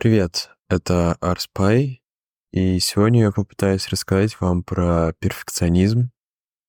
Привет, 0.00 0.48
это 0.70 1.12
Арспай, 1.20 2.00
и 2.52 2.80
сегодня 2.80 3.24
я 3.24 3.32
попытаюсь 3.32 3.86
рассказать 3.88 4.40
вам 4.40 4.62
про 4.62 5.12
перфекционизм 5.18 6.10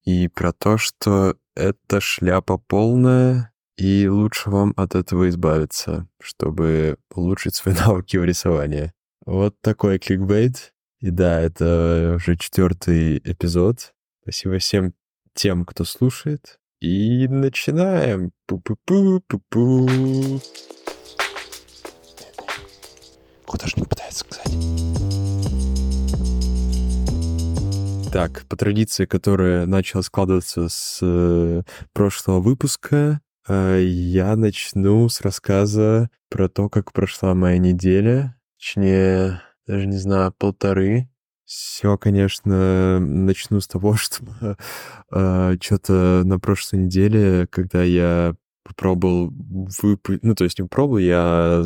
и 0.04 0.28
про 0.28 0.52
то, 0.52 0.78
что 0.78 1.38
это 1.56 2.02
шляпа 2.02 2.58
полная, 2.58 3.54
и 3.78 4.10
лучше 4.10 4.50
вам 4.50 4.74
от 4.76 4.96
этого 4.96 5.30
избавиться, 5.30 6.10
чтобы 6.20 6.98
улучшить 7.16 7.56
свои 7.56 7.74
навыки 7.86 8.18
в 8.18 8.26
рисовании. 8.26 8.92
Вот 9.26 9.56
такой 9.62 9.98
кликбейт. 9.98 10.74
И 11.00 11.10
да, 11.10 11.40
это 11.40 12.16
уже 12.18 12.36
четвертый 12.36 13.20
эпизод. 13.20 13.94
Спасибо 14.24 14.58
всем 14.58 14.94
тем, 15.36 15.64
кто 15.64 15.86
слушает. 15.86 16.60
И 16.82 17.30
начинаем. 17.30 18.34
Пу-пу-пу-пу-пу. 18.46 20.42
Художник 23.52 23.90
пытается 23.90 24.20
сказать. 24.20 24.48
Так, 28.14 28.46
по 28.48 28.56
традиции, 28.56 29.04
которая 29.04 29.66
начала 29.66 30.04
складываться 30.04 30.70
с 30.70 31.00
э, 31.02 31.64
прошлого 31.92 32.40
выпуска, 32.40 33.20
э, 33.50 33.82
я 33.84 34.38
начну 34.38 35.10
с 35.10 35.20
рассказа 35.20 36.10
про 36.30 36.48
то, 36.48 36.70
как 36.70 36.94
прошла 36.94 37.34
моя 37.34 37.58
неделя. 37.58 38.38
Точнее, 38.58 39.42
даже 39.68 39.86
не 39.86 39.98
знаю, 39.98 40.34
полторы. 40.38 41.10
Все, 41.44 41.98
конечно, 41.98 43.02
начну 43.02 43.60
с 43.60 43.68
того, 43.68 43.96
что 43.98 44.56
э, 45.12 45.58
что-то 45.60 46.22
на 46.24 46.40
прошлой 46.40 46.84
неделе, 46.84 47.48
когда 47.48 47.84
я 47.84 48.34
попробовал 48.64 49.32
выпустить, 49.82 50.24
ну, 50.24 50.36
то 50.36 50.44
есть 50.44 50.60
не 50.60 50.64
попробовал, 50.64 51.00
я 51.00 51.62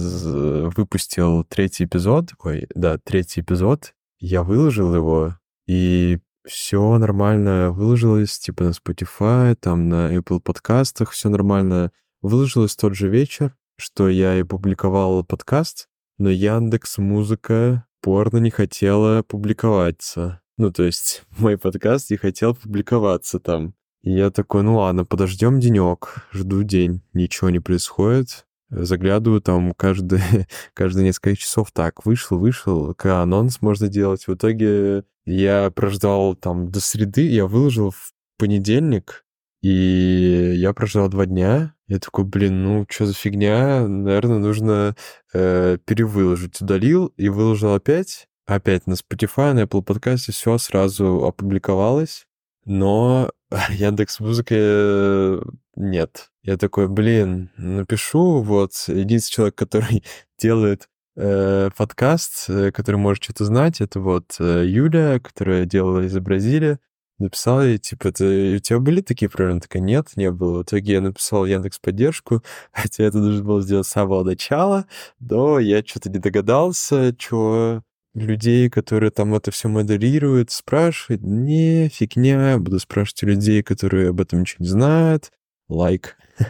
выпустил 0.75 1.43
третий 1.43 1.85
эпизод, 1.85 2.33
ой, 2.43 2.67
да, 2.73 2.97
третий 2.97 3.41
эпизод, 3.41 3.93
я 4.19 4.43
выложил 4.43 4.95
его, 4.95 5.37
и 5.67 6.19
все 6.45 6.97
нормально 6.97 7.71
выложилось, 7.71 8.37
типа 8.39 8.65
на 8.65 8.69
Spotify, 8.69 9.55
там 9.55 9.89
на 9.89 10.15
Apple 10.15 10.39
подкастах, 10.39 11.11
все 11.11 11.29
нормально 11.29 11.91
выложилось 12.21 12.75
тот 12.75 12.95
же 12.95 13.09
вечер, 13.09 13.55
что 13.77 14.09
я 14.09 14.37
и 14.37 14.43
публиковал 14.43 15.23
подкаст, 15.23 15.89
но 16.17 16.29
Яндекс 16.29 16.97
Музыка 16.97 17.85
порно 18.01 18.37
не 18.37 18.51
хотела 18.51 19.23
публиковаться. 19.23 20.41
Ну, 20.57 20.71
то 20.71 20.83
есть 20.83 21.23
мой 21.37 21.57
подкаст 21.57 22.11
не 22.11 22.17
хотел 22.17 22.55
публиковаться 22.55 23.39
там. 23.39 23.73
И 24.05 24.11
я 24.11 24.29
такой, 24.29 24.61
ну 24.61 24.77
ладно, 24.77 25.03
подождем 25.03 25.59
денек, 25.59 26.27
жду 26.31 26.61
день, 26.61 27.01
ничего 27.13 27.49
не 27.49 27.59
происходит. 27.59 28.45
Заглядываю 28.69 29.41
там 29.41 29.73
каждые, 29.73 30.47
каждые 30.75 31.05
несколько 31.05 31.35
часов 31.35 31.71
так, 31.71 32.05
вышел, 32.05 32.37
вышел, 32.37 32.93
к 32.93 33.07
анонс 33.21 33.61
можно 33.61 33.87
делать. 33.87 34.27
В 34.27 34.35
итоге 34.35 35.05
я 35.25 35.71
прождал 35.71 36.35
там 36.35 36.69
до 36.69 36.79
среды, 36.81 37.27
я 37.27 37.47
выложил 37.47 37.89
в 37.89 38.13
понедельник, 38.37 39.25
и 39.63 40.53
я 40.55 40.71
прождал 40.73 41.09
два 41.09 41.25
дня. 41.25 41.73
Я 41.87 41.97
такой, 41.97 42.25
блин, 42.25 42.63
ну 42.63 42.85
что 42.87 43.07
за 43.07 43.13
фигня? 43.15 43.87
Наверное, 43.87 44.37
нужно 44.37 44.95
э, 45.33 45.79
перевыложить. 45.83 46.61
Удалил 46.61 47.07
и 47.17 47.29
выложил 47.29 47.73
опять. 47.73 48.27
Опять 48.45 48.85
на 48.85 48.93
Spotify, 48.93 49.53
на 49.53 49.63
Apple 49.63 49.83
Podcast 49.83 50.31
все 50.31 50.59
сразу 50.59 51.25
опубликовалось. 51.25 52.27
Но 52.65 53.31
Яндекс 53.69 54.19
Музыка 54.19 54.55
э, 54.57 55.41
нет. 55.75 56.31
Я 56.43 56.57
такой, 56.57 56.87
блин, 56.87 57.51
напишу, 57.57 58.41
вот, 58.41 58.73
единственный 58.87 59.35
человек, 59.35 59.55
который 59.55 60.03
делает 60.39 60.89
э, 61.15 61.69
подкаст, 61.75 62.49
э, 62.49 62.71
который 62.71 62.97
может 62.97 63.23
что-то 63.23 63.45
знать, 63.45 63.81
это 63.81 63.99
вот 63.99 64.35
э, 64.39 64.63
Юля, 64.65 65.19
которая 65.19 65.65
делала 65.65 66.01
из 66.01 66.17
Бразилии. 66.17 66.79
Написал 67.17 67.63
ей, 67.63 67.77
типа, 67.77 68.09
это, 68.09 68.25
у 68.25 68.59
тебя 68.59 68.79
были 68.79 68.99
такие 68.99 69.29
проблемы? 69.29 69.61
Такая, 69.61 69.81
нет, 69.81 70.09
не 70.17 70.31
было. 70.31 70.59
В 70.59 70.63
итоге 70.63 70.93
я 70.93 71.01
написал 71.01 71.45
Яндекс 71.45 71.79
поддержку, 71.79 72.43
хотя 72.73 73.05
это 73.05 73.19
нужно 73.19 73.43
было 73.43 73.61
сделать 73.61 73.87
с 73.87 73.91
самого 73.91 74.23
начала, 74.23 74.85
но 75.19 75.59
я 75.59 75.81
что-то 75.85 76.09
не 76.09 76.19
догадался, 76.19 77.15
что 77.17 77.83
людей, 78.15 78.69
которые 78.69 79.11
там 79.11 79.35
это 79.35 79.51
все 79.51 79.67
моделируют, 79.67 80.49
спрашивать, 80.51 81.21
не, 81.21 81.89
фигня, 81.89 82.57
буду 82.57 82.79
спрашивать 82.79 83.23
у 83.23 83.27
людей, 83.27 83.61
которые 83.61 84.09
об 84.09 84.21
этом 84.21 84.41
ничего 84.41 84.63
не 84.63 84.69
знают, 84.69 85.31
лайк. 85.69 86.17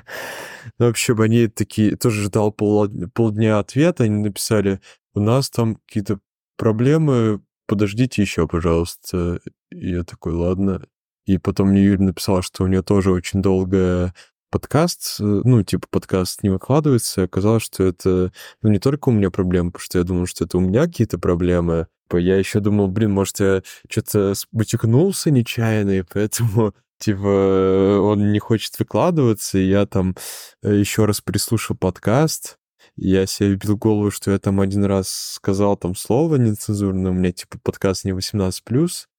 Ну, 0.80 0.88
вообще, 0.88 1.16
они 1.18 1.48
такие, 1.48 1.96
тоже 1.96 2.24
ждал 2.24 2.52
пол, 2.52 2.90
полдня 3.14 3.59
ответа, 3.59 4.06
они 4.06 4.18
написали, 4.18 4.81
у 5.14 5.20
нас 5.20 5.50
там 5.50 5.76
какие-то 5.76 6.20
проблемы, 6.58 7.42
подождите 7.68 8.24
еще, 8.24 8.47
пожалуйста. 8.47 9.40
И 9.72 9.92
я 9.92 10.03
такой, 10.03 10.34
ладно. 10.34 10.82
И 11.26 11.38
потом 11.38 11.70
мне 11.70 11.84
Юля 11.84 12.06
написала, 12.06 12.42
что 12.42 12.64
у 12.64 12.68
нее 12.68 12.82
тоже 12.82 13.12
очень 13.12 13.42
долгая 13.42 14.14
подкаст, 14.50 15.17
э, 15.19 15.23
ну, 15.23 15.63
типа, 15.63 15.88
подкаст 15.89 16.44
не 16.44 16.50
выкладывается, 16.50 17.23
оказалось, 17.23 17.63
что 17.63 17.83
это, 17.83 18.31
ну, 18.61 18.69
не 18.69 18.79
только 18.79 19.09
у 19.09 19.11
меня 19.11 19.31
проблемы, 19.31 19.72
потому 19.72 19.83
что 19.83 19.97
я 19.97 20.03
думал, 20.03 20.25
что 20.25 20.45
это 20.45 20.57
у 20.57 20.61
меня 20.61 20.85
какие-то 20.85 21.19
проблемы, 21.19 21.88
я 22.13 22.38
еще 22.38 22.59
думал, 22.59 22.88
блин, 22.88 23.11
может, 23.11 23.39
я 23.39 23.61
что-то 23.89 24.34
бутикнулся 24.51 25.31
нечаянно, 25.31 26.00
и 26.00 26.03
поэтому, 26.03 26.73
типа, 27.00 28.00
он 28.01 28.31
не 28.31 28.39
хочет 28.39 28.78
выкладываться, 28.79 29.57
и 29.57 29.67
я 29.67 29.85
там 29.85 30.16
э, 30.63 30.75
еще 30.75 31.05
раз 31.05 31.22
прислушал 31.22 31.75
подкаст, 31.75 32.57
я 32.95 33.25
себе 33.25 33.55
бил 33.55 33.78
голову, 33.78 34.11
что 34.11 34.31
я 34.31 34.39
там 34.39 34.61
один 34.61 34.85
раз 34.85 35.09
сказал 35.09 35.75
там 35.75 35.95
слово 35.95 36.35
нецензурное, 36.35 37.11
у 37.11 37.13
меня, 37.16 37.31
типа, 37.31 37.59
подкаст 37.61 38.05
не 38.05 38.11
18+, 38.11 38.61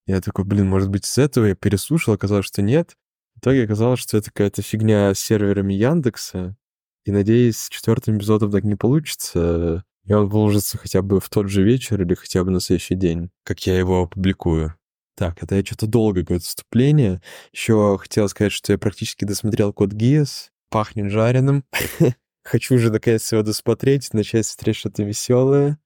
я 0.06 0.20
такой, 0.20 0.44
блин, 0.44 0.68
может 0.68 0.88
быть, 0.88 1.04
с 1.04 1.18
этого 1.18 1.46
я 1.46 1.54
переслушал, 1.56 2.14
оказалось, 2.14 2.46
что 2.46 2.62
нет. 2.62 2.96
Итоге 3.38 3.64
оказалось, 3.64 4.00
что 4.00 4.16
это 4.16 4.30
какая-то 4.30 4.62
фигня 4.62 5.14
с 5.14 5.18
серверами 5.18 5.74
Яндекса. 5.74 6.56
И 7.04 7.12
надеюсь, 7.12 7.58
с 7.58 7.68
четвертым 7.68 8.18
эпизодом 8.18 8.50
так 8.50 8.64
не 8.64 8.74
получится. 8.74 9.84
И 10.04 10.12
он 10.12 10.28
выложится 10.28 10.78
хотя 10.78 11.02
бы 11.02 11.20
в 11.20 11.28
тот 11.28 11.48
же 11.48 11.62
вечер 11.62 12.00
или 12.00 12.14
хотя 12.14 12.44
бы 12.44 12.50
на 12.50 12.60
следующий 12.60 12.94
день, 12.94 13.30
как 13.44 13.66
я 13.66 13.78
его 13.78 14.02
опубликую. 14.02 14.74
Так, 15.16 15.42
это 15.42 15.56
я 15.56 15.64
что-то 15.64 15.86
долго 15.86 16.20
какое-то 16.20 16.44
вступление. 16.44 17.22
Еще 17.52 17.96
хотел 17.98 18.28
сказать, 18.28 18.52
что 18.52 18.72
я 18.72 18.78
практически 18.78 19.24
досмотрел 19.24 19.72
Код 19.72 19.92
Гиас. 19.92 20.50
Пахнет 20.70 21.10
жареным. 21.10 21.64
Хочу 22.44 22.74
уже 22.74 22.92
наконец 22.92 23.32
его 23.32 23.42
досмотреть, 23.42 24.12
начать 24.12 24.46
смотреть 24.46 24.76
что-то 24.76 25.02
веселое. 25.02 25.78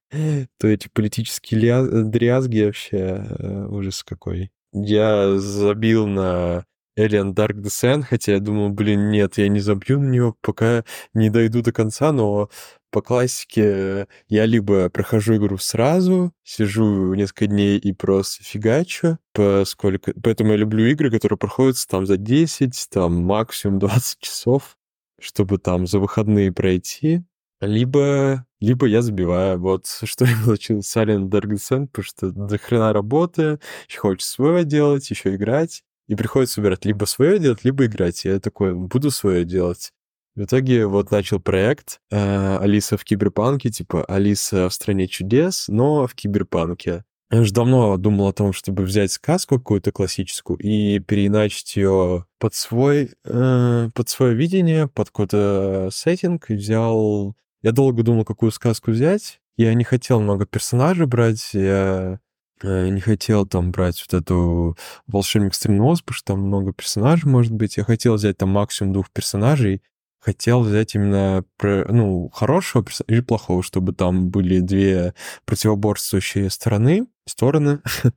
То 0.59 0.67
эти 0.67 0.89
политические 0.89 2.03
дрязги 2.03 2.63
вообще 2.65 2.97
э, 2.97 3.67
ужас 3.67 4.03
какой. 4.03 4.51
Я 4.73 5.37
забил 5.37 6.07
на 6.07 6.65
Alien 7.05 7.33
Dark 7.33 7.61
Descent, 7.61 8.03
хотя 8.03 8.33
я 8.33 8.39
думал, 8.39 8.69
блин, 8.69 9.09
нет, 9.09 9.37
я 9.37 9.47
не 9.47 9.59
забью 9.59 9.99
на 9.99 10.09
него, 10.09 10.35
пока 10.41 10.83
не 11.13 11.29
дойду 11.29 11.61
до 11.61 11.71
конца, 11.71 12.11
но 12.11 12.49
по 12.91 13.01
классике 13.01 14.07
я 14.27 14.45
либо 14.45 14.89
прохожу 14.89 15.37
игру 15.37 15.57
сразу, 15.57 16.33
сижу 16.43 17.13
несколько 17.13 17.47
дней 17.47 17.77
и 17.77 17.93
просто 17.93 18.43
фигачу, 18.43 19.17
поскольку... 19.33 20.11
Поэтому 20.21 20.51
я 20.51 20.57
люблю 20.57 20.85
игры, 20.87 21.09
которые 21.09 21.37
проходят 21.39 21.77
там 21.87 22.05
за 22.05 22.17
10, 22.17 22.87
там 22.89 23.23
максимум 23.23 23.79
20 23.79 24.19
часов, 24.19 24.77
чтобы 25.19 25.57
там 25.57 25.87
за 25.87 25.99
выходные 25.99 26.51
пройти. 26.51 27.23
Либо, 27.61 28.45
либо 28.59 28.87
я 28.87 29.01
забиваю. 29.01 29.59
Вот 29.59 29.85
что 30.03 30.25
я 30.25 30.35
получил 30.43 30.81
с 30.81 30.97
Alien 30.97 31.29
Dark 31.29 31.49
Descent, 31.51 31.87
потому 31.87 32.03
что 32.03 32.31
до 32.31 32.57
хрена 32.57 32.91
работы, 32.91 33.59
еще 33.87 33.99
хочется 33.99 34.33
свое 34.33 34.65
делать, 34.65 35.09
еще 35.09 35.35
играть 35.35 35.83
и 36.11 36.15
приходится 36.15 36.59
выбирать 36.59 36.83
либо 36.83 37.05
свое 37.05 37.39
делать, 37.39 37.63
либо 37.63 37.85
играть. 37.85 38.25
Я 38.25 38.41
такой, 38.41 38.73
буду 38.75 39.11
свое 39.11 39.45
делать. 39.45 39.93
В 40.35 40.43
итоге 40.43 40.85
вот 40.85 41.09
начал 41.09 41.39
проект 41.39 42.01
э, 42.11 42.57
Алиса 42.57 42.97
в 42.97 43.05
киберпанке, 43.05 43.69
типа 43.69 44.03
Алиса 44.03 44.67
в 44.67 44.73
стране 44.73 45.07
чудес, 45.07 45.69
но 45.69 46.07
в 46.07 46.13
киберпанке. 46.13 47.05
Я 47.31 47.39
уже 47.39 47.53
давно 47.53 47.95
думал 47.95 48.27
о 48.27 48.33
том, 48.33 48.51
чтобы 48.51 48.83
взять 48.83 49.13
сказку 49.13 49.57
какую-то 49.57 49.93
классическую 49.93 50.59
и 50.59 50.99
переиначить 50.99 51.77
ее 51.77 52.25
под 52.39 52.55
свой, 52.55 53.11
э, 53.23 53.89
под 53.95 54.09
свое 54.09 54.35
видение, 54.35 54.89
под 54.89 55.07
какой-то 55.11 55.87
сеттинг. 55.93 56.49
Взял... 56.49 57.37
Я 57.61 57.71
долго 57.71 58.03
думал, 58.03 58.25
какую 58.25 58.51
сказку 58.51 58.91
взять. 58.91 59.39
Я 59.55 59.73
не 59.75 59.85
хотел 59.85 60.19
много 60.19 60.45
персонажей 60.45 61.05
брать. 61.05 61.53
Я 61.53 62.19
Э, 62.63 62.89
не 62.89 63.01
хотел 63.01 63.45
там 63.45 63.71
брать 63.71 64.03
вот 64.07 64.19
эту 64.21 64.77
волшебник 65.07 65.53
Стремноз, 65.53 66.01
потому 66.01 66.15
что 66.15 66.33
там 66.33 66.39
много 66.41 66.73
персонажей 66.73 67.29
может 67.29 67.51
быть. 67.51 67.77
Я 67.77 67.83
хотел 67.83 68.15
взять 68.15 68.37
там 68.37 68.49
максимум 68.49 68.93
двух 68.93 69.09
персонажей. 69.11 69.81
Хотел 70.19 70.61
взять 70.61 70.93
именно, 70.93 71.43
ну, 71.61 72.29
хорошего 72.29 72.85
или 73.07 73.21
плохого, 73.21 73.63
чтобы 73.63 73.93
там 73.93 74.29
были 74.29 74.59
две 74.59 75.15
противоборствующие 75.45 76.51
стороны, 76.51 77.07
стороны. 77.25 77.81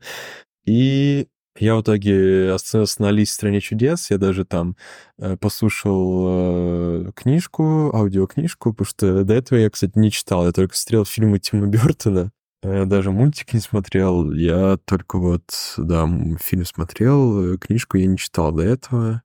И 0.67 1.29
Я 1.57 1.77
в 1.77 1.83
итоге 1.83 2.53
остановился 2.53 3.01
на 3.03 3.09
Алисе 3.09 3.33
в 3.33 3.35
стране 3.35 3.61
чудес. 3.61 4.11
Я 4.11 4.19
даже 4.19 4.45
там 4.45 4.77
э, 5.19 5.37
послушал 5.39 7.07
э, 7.07 7.13
книжку, 7.15 7.95
аудиокнижку, 7.95 8.73
потому 8.73 8.87
что 8.87 9.25
до 9.25 9.35
этого 9.35 9.59
я, 9.59 9.71
кстати, 9.71 9.93
не 9.97 10.11
читал. 10.11 10.45
Я 10.47 10.53
только 10.53 10.77
смотрел 10.77 11.05
фильмы 11.05 11.39
Тима 11.39 11.67
Бертона. 11.69 12.33
Я 12.65 12.87
даже 12.87 13.11
мультик 13.11 13.53
не 13.53 13.61
смотрел. 13.61 14.33
Я 14.33 14.79
только 14.85 15.19
вот, 15.19 15.45
да, 15.77 16.09
фильм 16.41 16.65
смотрел, 16.65 17.59
книжку 17.59 17.99
я 17.99 18.07
не 18.07 18.17
читал 18.17 18.53
до 18.53 18.63
этого 18.63 19.23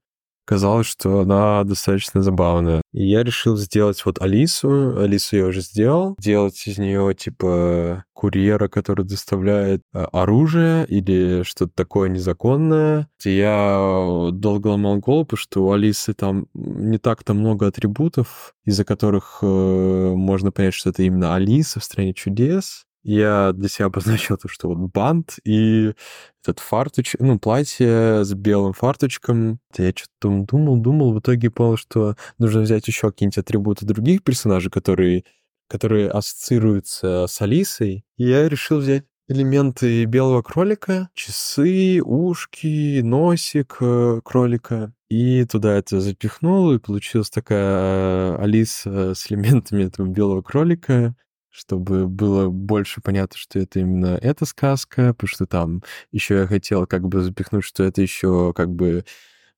казалось, 0.50 0.88
что 0.88 1.20
она 1.20 1.64
достаточно 1.64 2.24
забавная. 2.24 2.82
И 2.92 3.08
я 3.08 3.24
решил 3.24 3.56
сделать 3.56 4.04
вот 4.04 4.20
Алису. 4.20 5.00
Алису 5.00 5.36
я 5.36 5.46
уже 5.46 5.62
сделал. 5.62 6.16
Делать 6.18 6.66
из 6.66 6.80
нее 6.80 7.14
типа 7.14 8.04
курьера, 8.14 8.68
который 8.68 9.06
доставляет 9.06 9.82
э, 9.94 10.08
оружие 10.12 10.88
или 10.88 11.44
что-то 11.44 11.72
такое 11.76 12.10
незаконное. 12.10 13.08
Я 13.24 14.30
долго 14.32 14.70
ломал 14.70 14.98
голову, 14.98 15.36
что 15.36 15.68
у 15.68 15.72
Алисы 15.72 16.16
там 16.16 16.48
не 16.56 16.98
так-то 16.98 17.36
много 17.36 17.68
атрибутов, 17.68 18.56
из-за 18.66 18.84
которых 18.84 19.40
э, 19.44 20.14
можно 20.16 20.52
понять, 20.52 20.74
что 20.74 20.90
это 20.90 21.04
именно 21.04 21.36
Алиса 21.36 21.80
в 21.80 21.84
«Стране 21.84 22.16
чудес» 22.16 22.88
я 23.10 23.54
для 23.54 23.68
себя 23.70 23.88
обозначил 23.88 24.38
то, 24.38 24.48
что 24.48 24.70
вот 24.70 24.92
бант 24.92 25.40
и 25.44 25.94
этот 26.44 26.60
фартуч, 26.60 27.16
ну, 27.20 27.40
платье 27.40 28.24
с 28.24 28.34
белым 28.34 28.74
фарточком. 28.74 29.60
Я 29.76 29.90
что-то 29.96 30.46
думал, 30.46 30.78
думал, 30.78 31.14
в 31.14 31.20
итоге 31.20 31.50
понял, 31.50 31.78
что 31.78 32.16
нужно 32.38 32.62
взять 32.62 32.88
еще 32.88 33.12
какие-нибудь 33.12 33.40
атрибуты 33.40 33.86
других 33.86 34.24
персонажей, 34.24 34.72
которые, 34.72 35.24
которые 35.68 36.10
ассоциируются 36.10 37.26
с 37.28 37.42
Алисой. 37.42 38.06
И 38.18 38.24
я 38.26 38.48
решил 38.48 38.78
взять 38.78 39.06
элементы 39.28 40.06
белого 40.06 40.42
кролика, 40.42 41.10
часы, 41.14 42.02
ушки, 42.04 43.02
носик 43.02 43.78
э, 43.82 44.22
кролика. 44.24 44.94
И 45.10 45.46
туда 45.46 45.76
это 45.76 46.00
запихнул, 46.00 46.72
и 46.74 46.80
получилась 46.80 47.30
такая 47.30 48.34
э, 48.34 48.38
Алиса 48.38 49.14
с 49.16 49.32
элементами 49.32 49.84
этого 49.86 50.08
белого 50.08 50.42
кролика 50.42 51.16
чтобы 51.50 52.08
было 52.08 52.50
больше 52.50 53.02
понятно, 53.02 53.38
что 53.38 53.60
это 53.60 53.80
именно 53.80 54.18
эта 54.22 54.46
сказка, 54.46 55.14
потому 55.14 55.28
что 55.28 55.46
там 55.46 55.84
еще 56.12 56.36
я 56.36 56.48
хотел 56.48 56.86
как 56.88 57.08
бы 57.08 57.22
запихнуть, 57.22 57.64
что 57.64 57.84
это 57.84 58.02
еще 58.02 58.54
как 58.56 58.70
бы 58.70 59.06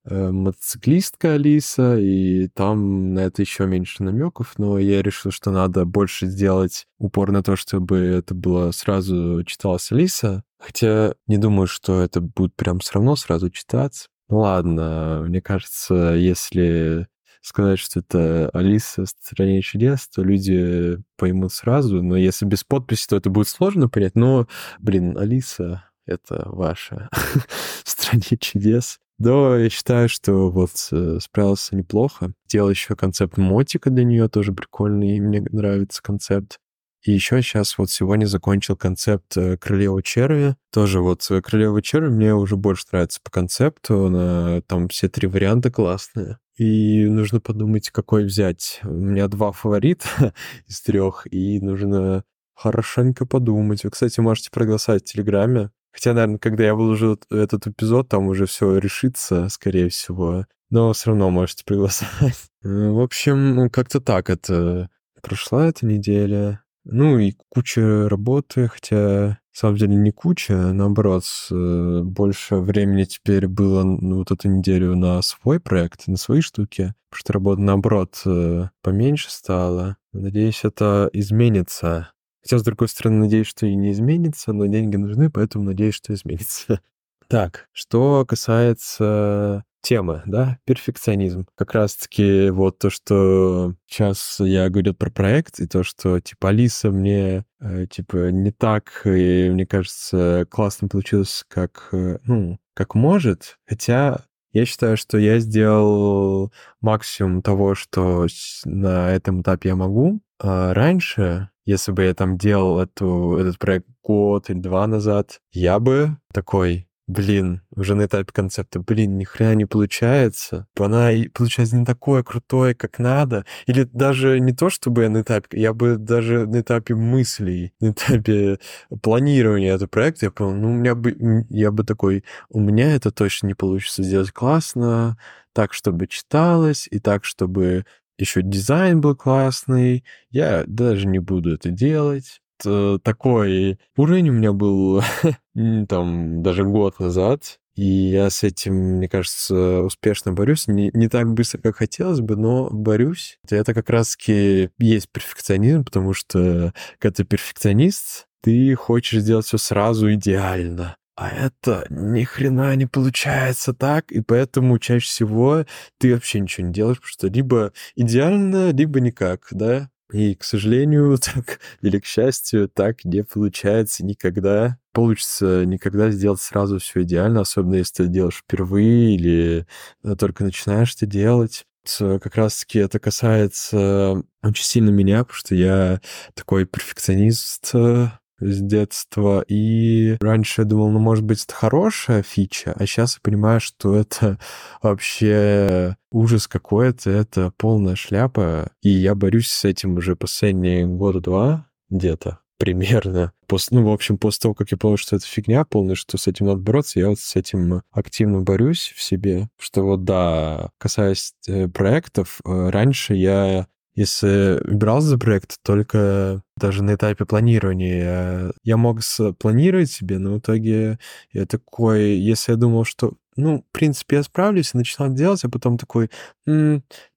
э, 0.05 0.31
мотоциклистка 0.31 1.33
Алиса, 1.33 1.97
и 1.97 2.47
там 2.47 3.13
на 3.13 3.19
это 3.19 3.41
еще 3.41 3.65
меньше 3.65 4.03
намеков, 4.03 4.53
но 4.57 4.79
я 4.79 5.01
решил, 5.01 5.31
что 5.31 5.51
надо 5.51 5.85
больше 5.85 6.27
сделать 6.27 6.87
упор 6.97 7.31
на 7.31 7.43
то, 7.43 7.55
чтобы 7.55 7.97
это 7.97 8.33
было 8.33 8.71
сразу 8.71 9.43
читалась 9.45 9.91
Алиса, 9.91 10.43
хотя 10.59 11.15
не 11.27 11.37
думаю, 11.37 11.67
что 11.67 12.01
это 12.01 12.21
будет 12.21 12.55
прям 12.55 12.79
все 12.79 12.93
равно 12.95 13.15
сразу 13.15 13.49
читаться. 13.49 14.07
Ну 14.29 14.39
ладно, 14.39 15.25
мне 15.27 15.41
кажется, 15.41 16.13
если 16.15 17.07
сказать, 17.41 17.79
что 17.79 17.99
это 17.99 18.49
Алиса 18.53 19.05
в 19.05 19.09
стране 19.09 19.61
чудес, 19.61 20.07
то 20.07 20.23
люди 20.23 20.97
поймут 21.17 21.53
сразу, 21.53 22.01
но 22.01 22.15
если 22.15 22.45
без 22.45 22.63
подписи, 22.63 23.07
то 23.07 23.17
это 23.17 23.29
будет 23.29 23.47
сложно 23.47 23.89
понять, 23.89 24.15
но, 24.15 24.47
блин, 24.79 25.17
Алиса— 25.17 25.83
это 26.05 26.43
ваша 26.45 27.09
в 27.83 27.89
стране 27.89 28.37
чудес. 28.39 28.99
Да, 29.17 29.55
я 29.57 29.69
считаю, 29.69 30.09
что 30.09 30.49
вот 30.49 30.71
э, 30.91 31.19
справился 31.21 31.75
неплохо. 31.75 32.33
Делал 32.47 32.71
еще 32.71 32.95
концепт 32.95 33.37
мотика 33.37 33.91
для 33.91 34.03
нее, 34.03 34.27
тоже 34.29 34.51
прикольный, 34.51 35.19
мне 35.19 35.41
нравится 35.51 36.01
концепт. 36.01 36.59
И 37.03 37.11
еще 37.11 37.41
сейчас 37.41 37.77
вот 37.77 37.89
сегодня 37.89 38.25
закончил 38.25 38.75
концепт 38.75 39.35
э, 39.35 39.57
Крылева 39.57 40.03
черви. 40.03 40.55
Тоже 40.71 41.01
вот 41.01 41.25
э, 41.29 41.41
Крылева 41.41 41.81
черви 41.81 42.09
мне 42.09 42.33
уже 42.33 42.55
больше 42.55 42.85
нравится 42.91 43.19
по 43.23 43.31
концепту. 43.31 44.05
Она, 44.05 44.61
там 44.61 44.87
все 44.87 45.07
три 45.07 45.27
варианта 45.27 45.71
классные. 45.71 46.37
И 46.61 47.07
нужно 47.07 47.39
подумать, 47.39 47.89
какой 47.89 48.23
взять. 48.23 48.81
У 48.83 48.89
меня 48.91 49.27
два 49.27 49.51
фаворита 49.51 50.35
из 50.67 50.79
трех, 50.81 51.25
и 51.33 51.59
нужно 51.59 52.23
хорошенько 52.53 53.25
подумать. 53.25 53.83
Вы, 53.83 53.89
кстати, 53.89 54.19
можете 54.19 54.51
проголосовать 54.51 55.01
в 55.01 55.11
Телеграме. 55.11 55.71
Хотя, 55.91 56.13
наверное, 56.13 56.37
когда 56.37 56.63
я 56.63 56.75
выложу 56.75 57.19
этот 57.31 57.65
эпизод, 57.65 58.09
там 58.09 58.27
уже 58.27 58.45
все 58.45 58.77
решится, 58.77 59.49
скорее 59.49 59.89
всего. 59.89 60.45
Но 60.69 60.93
все 60.93 61.09
равно 61.09 61.31
можете 61.31 61.65
проголосовать. 61.65 62.37
В 62.61 63.01
общем, 63.01 63.71
как-то 63.71 63.99
так 63.99 64.29
это 64.29 64.87
прошла 65.23 65.65
эта 65.65 65.87
неделя. 65.87 66.61
Ну 66.83 67.17
и 67.17 67.33
куча 67.49 68.07
работы, 68.07 68.67
хотя 68.67 69.39
самом 69.57 69.77
деле 69.77 69.95
не 69.95 70.11
куча, 70.11 70.69
а 70.69 70.73
наоборот, 70.73 71.23
э, 71.51 72.01
больше 72.03 72.55
времени 72.55 73.03
теперь 73.03 73.47
было 73.47 73.83
ну, 73.83 74.17
вот 74.17 74.31
эту 74.31 74.47
неделю 74.47 74.95
на 74.95 75.21
свой 75.21 75.59
проект, 75.59 76.07
на 76.07 76.17
свои 76.17 76.41
штуки, 76.41 76.93
потому 77.09 77.19
что 77.19 77.33
работа, 77.33 77.61
наоборот, 77.61 78.21
э, 78.25 78.69
поменьше 78.81 79.29
стала. 79.29 79.97
Надеюсь, 80.13 80.63
это 80.63 81.09
изменится. 81.13 82.11
Хотя, 82.41 82.57
с 82.57 82.63
другой 82.63 82.87
стороны, 82.87 83.17
надеюсь, 83.19 83.47
что 83.47 83.65
и 83.65 83.75
не 83.75 83.91
изменится, 83.91 84.53
но 84.53 84.65
деньги 84.65 84.95
нужны, 84.95 85.29
поэтому 85.29 85.65
надеюсь, 85.65 85.95
что 85.95 86.13
изменится. 86.13 86.81
Так, 87.27 87.69
что 87.71 88.25
касается 88.27 89.63
темы, 89.81 90.21
да, 90.25 90.59
перфекционизм. 90.65 91.47
Как 91.55 91.73
раз-таки 91.73 92.49
вот 92.49 92.79
то, 92.79 92.89
что 92.89 93.73
сейчас 93.87 94.37
я 94.39 94.69
говорю 94.69 94.93
про 94.93 95.09
проект, 95.09 95.59
и 95.59 95.67
то, 95.67 95.83
что, 95.83 96.19
типа, 96.19 96.49
Алиса 96.49 96.91
мне, 96.91 97.45
э, 97.59 97.85
типа, 97.89 98.31
не 98.31 98.51
так, 98.51 99.01
и 99.05 99.49
мне 99.49 99.65
кажется, 99.65 100.45
классно 100.49 100.87
получилось, 100.87 101.43
как, 101.47 101.89
э, 101.91 102.19
ну, 102.25 102.59
как 102.73 102.95
может, 102.95 103.57
хотя 103.67 104.25
я 104.53 104.65
считаю, 104.65 104.97
что 104.97 105.17
я 105.17 105.39
сделал 105.39 106.51
максимум 106.81 107.41
того, 107.41 107.73
что 107.75 108.27
на 108.65 109.11
этом 109.11 109.41
этапе 109.41 109.69
я 109.69 109.75
могу. 109.75 110.21
А 110.39 110.73
раньше, 110.73 111.49
если 111.65 111.91
бы 111.91 112.03
я 112.03 112.13
там 112.13 112.37
делал 112.37 112.79
эту, 112.79 113.37
этот 113.37 113.57
проект 113.59 113.87
год 114.03 114.49
или 114.49 114.59
два 114.59 114.87
назад, 114.87 115.39
я 115.53 115.79
бы 115.79 116.17
такой, 116.33 116.87
блин, 117.11 117.61
уже 117.75 117.95
на 117.95 118.05
этапе 118.05 118.31
концепта, 118.31 118.79
блин, 118.79 119.17
ни 119.17 119.23
хрена 119.25 119.53
не 119.55 119.65
получается. 119.65 120.67
Она 120.77 121.11
получается 121.33 121.75
не 121.75 121.85
такое 121.85 122.23
крутое, 122.23 122.73
как 122.73 122.99
надо. 122.99 123.45
Или 123.67 123.83
даже 123.83 124.39
не 124.39 124.53
то, 124.53 124.69
чтобы 124.69 125.03
я 125.03 125.09
на 125.09 125.21
этапе, 125.21 125.59
я 125.59 125.73
бы 125.73 125.97
даже 125.97 126.47
на 126.47 126.61
этапе 126.61 126.95
мыслей, 126.95 127.73
на 127.79 127.91
этапе 127.91 128.59
планирования 129.01 129.75
этого 129.75 129.87
проекта, 129.89 130.27
я 130.27 130.31
понял, 130.31 130.53
ну, 130.55 130.71
у 130.71 130.73
меня 130.73 130.95
бы, 130.95 131.45
я 131.49 131.71
бы 131.71 131.83
такой, 131.83 132.23
у 132.49 132.59
меня 132.59 132.95
это 132.95 133.11
точно 133.11 133.47
не 133.47 133.55
получится 133.55 134.03
сделать 134.03 134.31
классно, 134.31 135.17
так, 135.53 135.73
чтобы 135.73 136.07
читалось, 136.07 136.87
и 136.89 136.99
так, 136.99 137.25
чтобы 137.25 137.85
еще 138.17 138.41
дизайн 138.41 139.01
был 139.01 139.15
классный. 139.15 140.05
Я 140.29 140.63
даже 140.65 141.07
не 141.07 141.19
буду 141.19 141.53
это 141.53 141.71
делать. 141.71 142.41
Э, 142.65 142.97
такой 143.03 143.79
уровень 143.95 144.29
у 144.29 144.33
меня 144.33 144.53
был 144.53 145.01
там 145.87 146.43
даже 146.43 146.63
год 146.63 146.99
назад, 146.99 147.59
и 147.75 147.85
я 147.85 148.29
с 148.29 148.43
этим, 148.43 148.73
мне 148.97 149.07
кажется, 149.07 149.81
успешно 149.81 150.33
борюсь. 150.33 150.67
Не, 150.67 150.91
не 150.93 151.07
так 151.07 151.33
быстро, 151.33 151.59
как 151.59 151.77
хотелось 151.77 152.19
бы, 152.19 152.35
но 152.35 152.69
борюсь. 152.69 153.39
Это 153.49 153.73
как 153.73 153.89
раз-таки 153.89 154.69
есть 154.77 155.09
перфекционизм, 155.11 155.85
потому 155.85 156.13
что 156.13 156.73
когда 156.99 157.15
ты 157.15 157.23
перфекционист, 157.23 158.27
ты 158.41 158.75
хочешь 158.75 159.21
сделать 159.21 159.45
все 159.45 159.57
сразу 159.57 160.13
идеально. 160.13 160.95
А 161.15 161.29
это 161.29 161.85
ни 161.91 162.23
хрена 162.23 162.75
не 162.75 162.87
получается 162.87 163.73
так, 163.73 164.11
и 164.11 164.21
поэтому 164.21 164.79
чаще 164.79 165.05
всего 165.05 165.65
ты 165.99 166.15
вообще 166.15 166.39
ничего 166.39 166.65
не 166.65 166.73
делаешь, 166.73 166.97
потому 166.97 167.11
что 167.11 167.27
либо 167.27 167.73
идеально, 167.95 168.71
либо 168.71 168.99
никак, 168.99 169.47
да? 169.51 169.90
И, 170.11 170.35
к 170.35 170.43
сожалению, 170.43 171.17
так, 171.21 171.59
или 171.81 171.99
к 171.99 172.05
счастью, 172.05 172.69
так 172.69 173.05
не 173.05 173.23
получается 173.23 174.05
никогда. 174.05 174.77
Получится 174.91 175.65
никогда 175.65 176.11
сделать 176.11 176.41
сразу 176.41 176.79
все 176.79 177.03
идеально, 177.03 177.41
особенно 177.41 177.75
если 177.75 178.03
ты 178.03 178.07
делаешь 178.09 178.43
впервые 178.43 179.15
или 179.15 179.65
э, 180.03 180.15
только 180.15 180.43
начинаешь 180.43 180.93
это 180.95 181.05
делать. 181.05 181.65
Как 181.97 182.35
раз-таки 182.35 182.77
это 182.77 182.99
касается 182.99 184.23
очень 184.43 184.63
сильно 184.63 184.89
меня, 184.91 185.23
потому 185.23 185.37
что 185.37 185.55
я 185.55 186.01
такой 186.35 186.65
перфекционист, 186.65 187.71
э, 187.73 188.09
с 188.41 188.59
детства. 188.59 189.43
И 189.47 190.17
раньше 190.19 190.61
я 190.61 190.65
думал, 190.65 190.89
ну, 190.89 190.99
может 190.99 191.23
быть, 191.23 191.43
это 191.43 191.53
хорошая 191.53 192.23
фича, 192.23 192.73
а 192.75 192.85
сейчас 192.85 193.15
я 193.15 193.19
понимаю, 193.21 193.61
что 193.61 193.95
это 193.95 194.37
вообще 194.81 195.95
ужас 196.11 196.47
какой-то, 196.47 197.09
это 197.09 197.53
полная 197.57 197.95
шляпа. 197.95 198.71
И 198.81 198.89
я 198.89 199.15
борюсь 199.15 199.49
с 199.49 199.63
этим 199.65 199.97
уже 199.97 200.15
последние 200.15 200.85
года 200.85 201.21
два 201.21 201.67
где-то 201.89 202.39
примерно. 202.61 203.33
После, 203.47 203.79
ну, 203.79 203.89
в 203.89 203.91
общем, 203.91 204.19
после 204.19 204.43
того, 204.43 204.53
как 204.53 204.69
я 204.69 204.77
понял, 204.77 204.95
что 204.97 205.15
это 205.15 205.25
фигня 205.25 205.65
полная, 205.65 205.95
что 205.95 206.19
с 206.19 206.27
этим 206.27 206.45
надо 206.45 206.59
бороться, 206.59 206.99
я 206.99 207.09
вот 207.09 207.17
с 207.17 207.35
этим 207.35 207.81
активно 207.89 208.41
борюсь 208.41 208.93
в 208.95 209.01
себе. 209.01 209.49
Что 209.57 209.81
вот, 209.81 210.03
да, 210.03 210.69
касаясь 210.77 211.33
э, 211.47 211.67
проектов, 211.67 212.39
э, 212.45 212.69
раньше 212.69 213.15
я 213.15 213.65
если 213.95 214.61
брался 214.73 215.09
за 215.09 215.17
проект, 215.17 215.57
только 215.63 216.41
даже 216.57 216.83
на 216.83 216.95
этапе 216.95 217.25
планирования. 217.25 218.53
Я 218.63 218.77
мог 218.77 219.03
спланировать 219.03 219.91
себе, 219.91 220.17
но 220.19 220.33
в 220.33 220.39
итоге 220.39 220.99
я 221.31 221.45
такой, 221.45 222.15
если 222.15 222.53
я 222.53 222.57
думал, 222.57 222.85
что 222.85 223.13
ну, 223.37 223.63
в 223.67 223.71
принципе, 223.71 224.17
я 224.17 224.23
справлюсь, 224.23 224.71
и 224.73 224.77
начинал 224.77 225.13
делать, 225.13 225.43
а 225.45 225.49
потом 225.49 225.77
такой, 225.77 226.09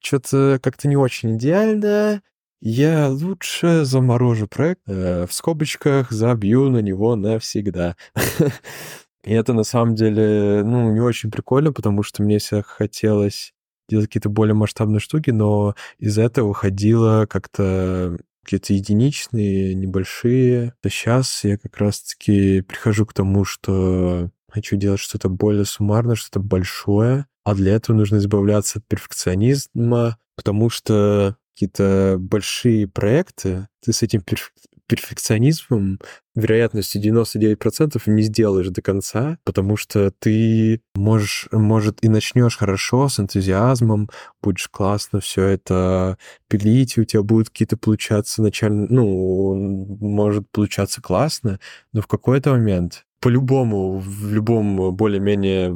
что-то 0.00 0.60
как-то 0.62 0.88
не 0.88 0.96
очень 0.96 1.36
идеально, 1.36 2.22
я 2.60 3.10
лучше 3.10 3.84
заморожу 3.84 4.46
проект, 4.48 4.80
э, 4.86 5.26
в 5.28 5.34
скобочках 5.34 6.10
забью 6.10 6.70
на 6.70 6.78
него 6.78 7.14
навсегда. 7.14 7.96
И 9.24 9.32
это 9.32 9.52
на 9.54 9.64
самом 9.64 9.94
деле, 9.94 10.62
ну, 10.64 10.90
не 10.92 11.00
очень 11.00 11.30
прикольно, 11.30 11.72
потому 11.72 12.02
что 12.02 12.22
мне 12.22 12.38
всегда 12.38 12.62
хотелось 12.62 13.53
делать 13.88 14.06
какие-то 14.06 14.28
более 14.28 14.54
масштабные 14.54 15.00
штуки, 15.00 15.30
но 15.30 15.74
из 15.98 16.18
этого 16.18 16.48
выходило 16.48 17.26
как-то 17.26 18.18
какие-то 18.44 18.74
единичные, 18.74 19.74
небольшие. 19.74 20.74
То 20.82 20.90
сейчас 20.90 21.44
я 21.44 21.56
как 21.58 21.76
раз-таки 21.78 22.60
прихожу 22.60 23.06
к 23.06 23.14
тому, 23.14 23.44
что 23.44 24.30
хочу 24.48 24.76
делать 24.76 25.00
что-то 25.00 25.28
более 25.28 25.64
суммарное, 25.64 26.14
что-то 26.14 26.40
большое, 26.40 27.26
а 27.42 27.54
для 27.54 27.74
этого 27.74 27.96
нужно 27.96 28.16
избавляться 28.18 28.78
от 28.78 28.86
перфекционизма, 28.86 30.18
потому 30.36 30.70
что 30.70 31.36
какие-то 31.54 32.16
большие 32.18 32.86
проекты, 32.86 33.68
ты 33.82 33.92
с 33.92 34.02
этим 34.02 34.20
перф 34.20 34.52
перфекционизмом 34.86 35.98
вероятностью 36.34 37.00
99% 37.00 38.02
не 38.06 38.22
сделаешь 38.22 38.68
до 38.68 38.82
конца, 38.82 39.38
потому 39.44 39.76
что 39.76 40.10
ты 40.18 40.80
можешь, 40.94 41.48
может, 41.52 42.04
и 42.04 42.08
начнешь 42.08 42.56
хорошо, 42.56 43.08
с 43.08 43.20
энтузиазмом, 43.20 44.10
будешь 44.42 44.68
классно 44.68 45.20
все 45.20 45.44
это 45.46 46.18
пилить, 46.48 46.96
и 46.96 47.00
у 47.00 47.04
тебя 47.04 47.22
будут 47.22 47.50
какие-то 47.50 47.76
получаться 47.76 48.42
начально, 48.42 48.86
ну, 48.90 49.54
может 50.00 50.50
получаться 50.50 51.00
классно, 51.00 51.60
но 51.92 52.00
в 52.00 52.06
какой-то 52.06 52.50
момент 52.50 53.04
по-любому 53.24 54.00
в 54.00 54.34
любом 54.34 54.94
более-менее, 54.94 55.74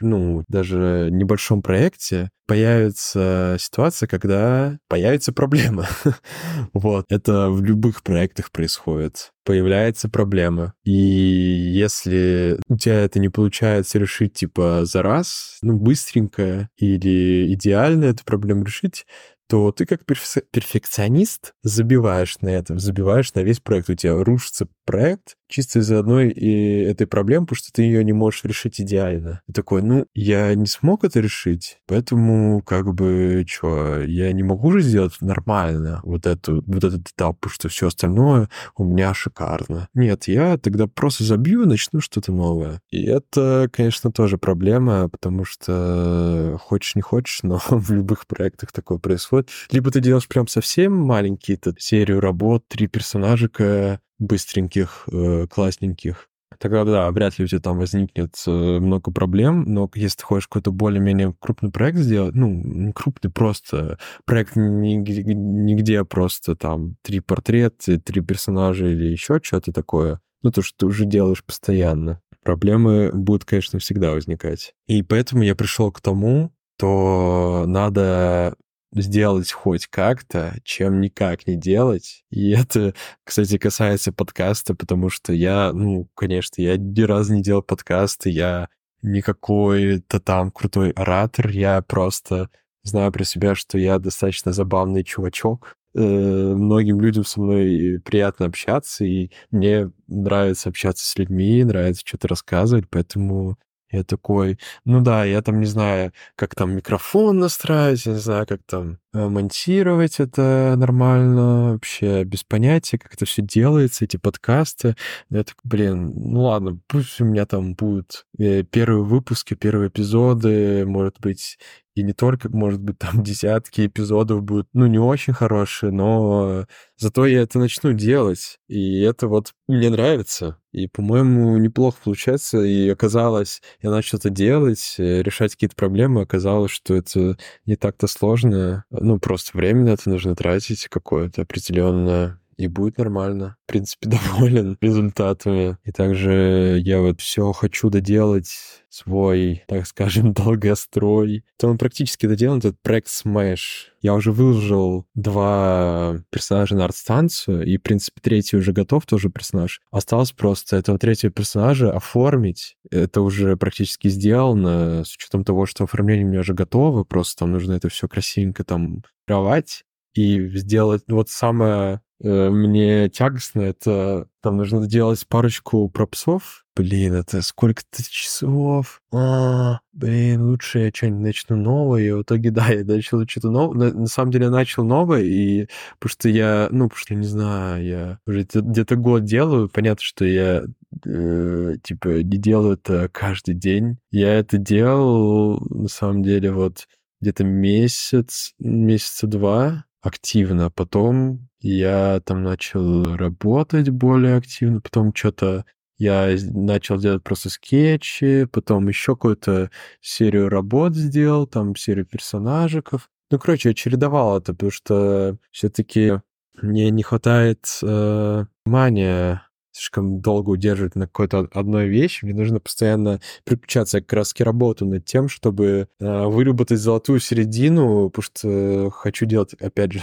ну, 0.00 0.42
даже 0.48 1.06
небольшом 1.12 1.62
проекте 1.62 2.28
появится 2.48 3.56
ситуация, 3.60 4.08
когда 4.08 4.78
появится 4.88 5.32
проблема. 5.32 5.86
вот. 6.72 7.04
Это 7.08 7.50
в 7.50 7.62
любых 7.62 8.02
проектах 8.02 8.50
происходит. 8.50 9.30
Появляется 9.44 10.08
проблема. 10.08 10.72
И 10.82 10.90
если 10.90 12.58
у 12.66 12.76
тебя 12.76 13.04
это 13.04 13.20
не 13.20 13.28
получается 13.28 14.00
решить, 14.00 14.32
типа, 14.32 14.80
за 14.84 15.02
раз, 15.02 15.58
ну, 15.62 15.76
быстренько 15.76 16.68
или 16.78 17.54
идеально 17.54 18.06
эту 18.06 18.24
проблему 18.24 18.64
решить, 18.64 19.06
то 19.48 19.72
ты 19.72 19.86
как 19.86 20.04
перфекционист 20.04 21.54
забиваешь 21.62 22.38
на 22.40 22.48
этом, 22.48 22.78
забиваешь 22.78 23.32
на 23.34 23.40
весь 23.40 23.60
проект. 23.60 23.88
У 23.90 23.94
тебя 23.94 24.22
рушится 24.22 24.68
проект 24.84 25.36
чисто 25.48 25.78
из-за 25.78 25.98
одной 25.98 26.28
и 26.28 26.82
этой 26.82 27.06
проблемы, 27.06 27.46
потому 27.46 27.56
что 27.56 27.72
ты 27.72 27.82
ее 27.82 28.04
не 28.04 28.12
можешь 28.12 28.44
решить 28.44 28.80
идеально. 28.80 29.40
И 29.48 29.52
такой, 29.52 29.82
ну, 29.82 30.06
я 30.14 30.54
не 30.54 30.66
смог 30.66 31.04
это 31.04 31.20
решить, 31.20 31.78
поэтому 31.86 32.62
как 32.62 32.94
бы, 32.94 33.44
что, 33.48 34.02
я 34.02 34.32
не 34.32 34.42
могу 34.42 34.72
же 34.72 34.80
сделать 34.80 35.14
нормально 35.20 36.00
вот, 36.04 36.26
эту, 36.26 36.62
вот 36.66 36.84
этот 36.84 37.08
этап, 37.08 37.38
потому 37.40 37.52
что 37.52 37.68
все 37.68 37.88
остальное 37.88 38.48
у 38.76 38.84
меня 38.84 39.14
шикарно. 39.14 39.88
Нет, 39.94 40.28
я 40.28 40.58
тогда 40.58 40.86
просто 40.86 41.24
забью 41.24 41.62
и 41.62 41.66
начну 41.66 42.00
что-то 42.00 42.32
новое. 42.32 42.80
И 42.90 43.06
это, 43.06 43.70
конечно, 43.72 44.12
тоже 44.12 44.36
проблема, 44.36 45.08
потому 45.08 45.44
что 45.44 46.58
хочешь 46.60 46.94
не 46.94 47.02
хочешь, 47.02 47.42
но 47.42 47.60
в 47.70 47.90
любых 47.90 48.26
проектах 48.26 48.72
такое 48.72 48.98
происходит. 48.98 49.37
Либо 49.70 49.90
ты 49.90 50.00
делаешь 50.00 50.28
прям 50.28 50.46
совсем 50.48 50.94
маленькие 50.94 51.58
серию 51.78 52.20
работ, 52.20 52.64
три 52.68 52.86
персонажика, 52.86 54.00
быстреньких, 54.18 55.08
э, 55.12 55.46
классненьких, 55.48 56.28
тогда 56.58 56.84
да, 56.84 57.10
вряд 57.10 57.38
ли 57.38 57.44
у 57.44 57.48
тебя 57.48 57.60
там 57.60 57.78
возникнет 57.78 58.34
э, 58.46 58.50
много 58.50 59.10
проблем, 59.10 59.64
но 59.66 59.90
если 59.94 60.18
ты 60.18 60.24
хочешь 60.24 60.48
какой-то 60.48 60.72
более-менее 60.72 61.34
крупный 61.38 61.70
проект 61.70 61.98
сделать, 61.98 62.34
ну, 62.34 62.48
не 62.48 62.92
крупный, 62.92 63.30
просто 63.30 63.98
проект 64.24 64.56
нигде, 64.56 65.22
нигде 65.22 66.04
просто 66.04 66.56
там 66.56 66.96
три 67.02 67.20
портрета, 67.20 68.00
три 68.00 68.20
персонажа 68.20 68.86
или 68.86 69.04
еще 69.04 69.40
что-то 69.42 69.72
такое, 69.72 70.20
ну, 70.42 70.50
то, 70.50 70.62
что 70.62 70.78
ты 70.78 70.86
уже 70.86 71.04
делаешь 71.04 71.44
постоянно, 71.44 72.20
проблемы 72.42 73.10
будут, 73.12 73.44
конечно, 73.44 73.78
всегда 73.78 74.12
возникать. 74.12 74.74
И 74.86 75.02
поэтому 75.02 75.42
я 75.42 75.54
пришел 75.54 75.92
к 75.92 76.00
тому, 76.00 76.52
то 76.78 77.64
надо 77.66 78.54
сделать 78.92 79.52
хоть 79.52 79.86
как-то, 79.86 80.56
чем 80.64 81.00
никак 81.00 81.46
не 81.46 81.56
делать. 81.56 82.24
И 82.30 82.50
это, 82.50 82.94
кстати, 83.24 83.58
касается 83.58 84.12
подкаста, 84.12 84.74
потому 84.74 85.10
что 85.10 85.32
я, 85.32 85.72
ну, 85.72 86.08
конечно, 86.14 86.60
я 86.62 86.76
ни 86.76 87.02
разу 87.02 87.34
не 87.34 87.42
делал 87.42 87.62
подкасты, 87.62 88.30
я 88.30 88.68
не 89.02 89.20
какой-то 89.22 90.20
там 90.20 90.50
крутой 90.50 90.90
оратор, 90.90 91.48
я 91.48 91.80
просто 91.82 92.50
знаю 92.82 93.12
про 93.12 93.24
себя, 93.24 93.54
что 93.54 93.78
я 93.78 93.98
достаточно 93.98 94.52
забавный 94.52 95.04
чувачок. 95.04 95.76
Э, 95.94 96.00
многим 96.00 97.00
людям 97.00 97.24
со 97.24 97.40
мной 97.40 98.00
приятно 98.04 98.46
общаться, 98.46 99.04
и 99.04 99.30
мне 99.50 99.90
нравится 100.06 100.68
общаться 100.68 101.06
с 101.06 101.16
людьми, 101.16 101.64
нравится 101.64 102.02
что-то 102.04 102.28
рассказывать, 102.28 102.86
поэтому 102.90 103.56
я 103.90 104.04
такой, 104.04 104.58
ну 104.84 105.00
да, 105.00 105.24
я 105.24 105.40
там 105.42 105.60
не 105.60 105.66
знаю, 105.66 106.12
как 106.36 106.54
там 106.54 106.72
микрофон 106.76 107.38
настраивать, 107.38 108.06
я 108.06 108.12
не 108.12 108.18
знаю, 108.18 108.46
как 108.46 108.60
там 108.66 108.98
э, 109.14 109.28
монтировать 109.28 110.20
это 110.20 110.74
нормально, 110.76 111.72
вообще 111.72 112.24
без 112.24 112.44
понятия, 112.44 112.98
как 112.98 113.14
это 113.14 113.24
все 113.24 113.42
делается, 113.42 114.04
эти 114.04 114.16
подкасты. 114.16 114.96
Я 115.30 115.44
такой, 115.44 115.62
блин, 115.64 116.12
ну 116.14 116.42
ладно, 116.42 116.78
пусть 116.86 117.20
у 117.20 117.24
меня 117.24 117.46
там 117.46 117.74
будут 117.74 118.26
э, 118.38 118.62
первые 118.62 119.04
выпуски, 119.04 119.54
первые 119.54 119.88
эпизоды, 119.88 120.84
может 120.86 121.18
быть, 121.20 121.58
и 121.98 122.02
не 122.04 122.12
только, 122.12 122.48
может 122.48 122.80
быть, 122.80 122.98
там 122.98 123.22
десятки 123.24 123.86
эпизодов 123.86 124.42
будут, 124.42 124.68
ну, 124.72 124.86
не 124.86 124.98
очень 124.98 125.32
хорошие, 125.32 125.90
но 125.90 126.66
зато 126.96 127.26
я 127.26 127.42
это 127.42 127.58
начну 127.58 127.92
делать, 127.92 128.58
и 128.68 129.00
это 129.00 129.26
вот 129.26 129.52
мне 129.66 129.90
нравится. 129.90 130.58
И, 130.70 130.86
по-моему, 130.86 131.56
неплохо 131.58 131.98
получается, 132.04 132.62
и 132.62 132.88
оказалось, 132.88 133.62
я 133.82 133.90
начал 133.90 134.18
это 134.18 134.30
делать, 134.30 134.94
э, 134.98 135.22
решать 135.22 135.52
какие-то 135.52 135.74
проблемы, 135.74 136.22
оказалось, 136.22 136.70
что 136.70 136.94
это 136.94 137.36
не 137.66 137.74
так-то 137.74 138.06
сложно, 138.06 138.84
ну, 138.90 139.18
просто 139.18 139.56
время 139.56 139.84
на 139.84 139.88
это 139.90 140.08
нужно 140.08 140.36
тратить 140.36 140.86
какое-то 140.88 141.42
определенное, 141.42 142.37
и 142.58 142.66
будет 142.66 142.98
нормально. 142.98 143.56
В 143.66 143.70
принципе, 143.70 144.08
доволен 144.10 144.76
результатами. 144.80 145.78
И 145.84 145.92
также 145.92 146.80
я 146.84 147.00
вот 147.00 147.20
все 147.20 147.52
хочу 147.52 147.88
доделать 147.88 148.50
свой, 148.90 149.62
так 149.68 149.86
скажем, 149.86 150.32
долгострой. 150.34 151.44
То 151.56 151.68
он 151.68 151.78
практически 151.78 152.26
доделан, 152.26 152.58
этот 152.58 152.80
проект 152.82 153.08
Smash. 153.08 153.88
Я 154.02 154.14
уже 154.14 154.32
выложил 154.32 155.06
два 155.14 156.18
персонажа 156.30 156.74
на 156.74 156.84
арт-станцию, 156.84 157.64
и, 157.64 157.78
в 157.78 157.82
принципе, 157.82 158.20
третий 158.20 158.56
уже 158.56 158.72
готов, 158.72 159.06
тоже 159.06 159.30
персонаж. 159.30 159.80
Осталось 159.90 160.32
просто 160.32 160.76
этого 160.76 160.98
третьего 160.98 161.32
персонажа 161.32 161.92
оформить. 161.92 162.76
Это 162.90 163.20
уже 163.20 163.56
практически 163.56 164.08
сделано, 164.08 165.04
с 165.04 165.14
учетом 165.14 165.44
того, 165.44 165.66
что 165.66 165.84
оформление 165.84 166.26
у 166.26 166.28
меня 166.30 166.40
уже 166.40 166.54
готово, 166.54 167.04
просто 167.04 167.40
там 167.40 167.52
нужно 167.52 167.72
это 167.72 167.88
все 167.88 168.08
красивенько 168.08 168.64
там 168.64 169.02
кровать 169.26 169.84
и 170.14 170.48
сделать 170.56 171.02
вот 171.08 171.28
самое 171.28 172.00
мне 172.20 173.08
тягостно, 173.08 173.60
это 173.60 174.26
там 174.42 174.56
нужно 174.56 174.86
делать 174.86 175.26
парочку 175.28 175.88
пропсов. 175.88 176.64
Блин, 176.74 177.14
это 177.14 177.42
сколько-то 177.42 178.02
часов. 178.08 179.02
А, 179.12 179.80
блин, 179.92 180.42
лучше 180.48 180.78
я 180.78 180.90
что-нибудь 180.94 181.22
начну 181.22 181.56
новое. 181.56 182.02
И 182.02 182.10
в 182.12 182.22
итоге, 182.22 182.50
да, 182.52 182.68
я 182.68 182.84
начал 182.84 183.26
что-то 183.26 183.50
новое. 183.50 183.90
На, 183.90 184.00
на 184.00 184.06
самом 184.06 184.32
деле 184.32 184.44
я 184.44 184.50
начал 184.50 184.84
новое, 184.84 185.22
и 185.22 185.68
потому 185.98 186.10
что 186.10 186.28
я, 186.28 186.68
ну, 186.70 186.88
потому 186.88 186.98
что, 186.98 187.14
не 187.14 187.26
знаю, 187.26 187.84
я 187.84 188.18
уже 188.26 188.46
где-то 188.52 188.96
год 188.96 189.24
делаю. 189.24 189.68
Понятно, 189.68 190.02
что 190.02 190.24
я 190.24 190.64
э, 191.04 191.74
типа 191.82 192.22
не 192.22 192.38
делаю 192.38 192.74
это 192.74 193.08
каждый 193.12 193.54
день. 193.54 193.98
Я 194.10 194.34
это 194.34 194.58
делал, 194.58 195.60
на 195.70 195.88
самом 195.88 196.22
деле, 196.22 196.52
вот 196.52 196.86
где-то 197.20 197.44
месяц, 197.44 198.54
месяца 198.58 199.26
два 199.26 199.84
активно. 200.08 200.70
Потом 200.70 201.48
я 201.60 202.20
там 202.24 202.42
начал 202.42 203.16
работать 203.16 203.90
более 203.90 204.36
активно, 204.36 204.80
потом 204.80 205.14
что-то 205.14 205.64
я 205.98 206.36
начал 206.52 206.98
делать 206.98 207.24
просто 207.24 207.50
скетчи, 207.50 208.46
потом 208.52 208.88
еще 208.88 209.14
какую-то 209.14 209.70
серию 210.00 210.48
работ 210.48 210.94
сделал, 210.94 211.46
там 211.46 211.74
серию 211.74 212.06
персонажиков. 212.06 213.10
Ну, 213.30 213.38
короче, 213.38 213.70
я 213.70 213.74
чередовал 213.74 214.38
это, 214.38 214.52
потому 214.52 214.70
что 214.70 215.36
все-таки 215.50 216.20
мне 216.62 216.90
не 216.90 217.02
хватает 217.02 217.66
э, 217.82 218.44
внимания 218.64 219.47
слишком 219.78 220.20
долго 220.20 220.50
удерживать 220.50 220.96
на 220.96 221.06
какой-то 221.06 221.48
одной 221.52 221.88
вещи. 221.88 222.24
Мне 222.24 222.34
нужно 222.34 222.60
постоянно 222.60 223.20
переключаться. 223.44 223.98
Я 223.98 224.02
как 224.02 224.12
раз 224.12 224.34
работаю 224.38 224.90
над 224.90 225.04
тем, 225.04 225.28
чтобы 225.28 225.88
э, 226.00 226.24
выработать 226.26 226.80
золотую 226.80 227.20
середину, 227.20 228.10
потому 228.10 228.22
что 228.22 228.90
хочу 228.90 229.24
делать, 229.26 229.54
опять 229.54 229.92
же, 229.92 230.00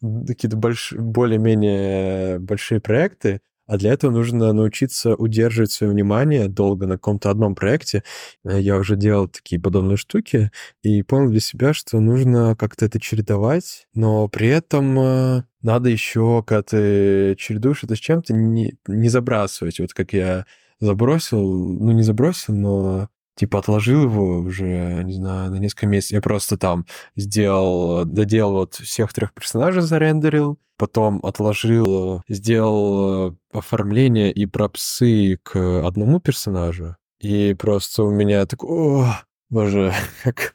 какие-то 0.26 0.56
больш... 0.56 0.92
более-менее 0.92 2.38
большие 2.38 2.80
проекты, 2.80 3.40
а 3.66 3.76
для 3.76 3.92
этого 3.92 4.10
нужно 4.10 4.52
научиться 4.52 5.14
удерживать 5.14 5.72
свое 5.72 5.92
внимание 5.92 6.48
долго 6.48 6.86
на 6.86 6.94
каком-то 6.94 7.30
одном 7.30 7.54
проекте. 7.54 8.02
Э, 8.44 8.60
я 8.60 8.76
уже 8.76 8.96
делал 8.96 9.28
такие 9.28 9.60
подобные 9.60 9.96
штуки 9.96 10.50
и 10.82 11.02
понял 11.02 11.30
для 11.30 11.40
себя, 11.40 11.74
что 11.74 12.00
нужно 12.00 12.56
как-то 12.56 12.86
это 12.86 13.00
чередовать, 13.00 13.86
но 13.94 14.28
при 14.28 14.48
этом 14.48 14.98
э, 14.98 15.42
надо 15.62 15.88
еще, 15.88 16.42
когда 16.46 16.62
ты 16.62 17.36
чередуешь 17.36 17.84
это 17.84 17.96
с 17.96 17.98
чем-то, 17.98 18.32
не, 18.34 18.74
не 18.86 19.08
забрасывать. 19.08 19.80
Вот 19.80 19.92
как 19.92 20.12
я 20.12 20.46
забросил, 20.80 21.40
ну 21.40 21.92
не 21.92 22.02
забросил, 22.02 22.54
но 22.54 23.08
типа 23.36 23.60
отложил 23.60 24.04
его 24.04 24.38
уже, 24.38 25.02
не 25.04 25.12
знаю, 25.12 25.52
на 25.52 25.56
несколько 25.56 25.86
месяцев. 25.86 26.14
Я 26.14 26.20
просто 26.20 26.56
там 26.56 26.86
сделал, 27.14 28.04
доделал 28.04 28.52
вот 28.52 28.74
всех 28.74 29.12
трех 29.12 29.32
персонажей 29.32 29.82
зарендерил, 29.82 30.58
потом 30.76 31.20
отложил, 31.22 32.22
сделал 32.28 33.36
оформление 33.52 34.32
и 34.32 34.46
пропсы 34.46 35.38
к 35.42 35.86
одному 35.86 36.18
персонажу. 36.18 36.96
И 37.20 37.54
просто 37.54 38.02
у 38.02 38.10
меня 38.10 38.44
такой, 38.46 38.68
о, 38.70 39.14
боже, 39.48 39.92
как... 40.22 40.54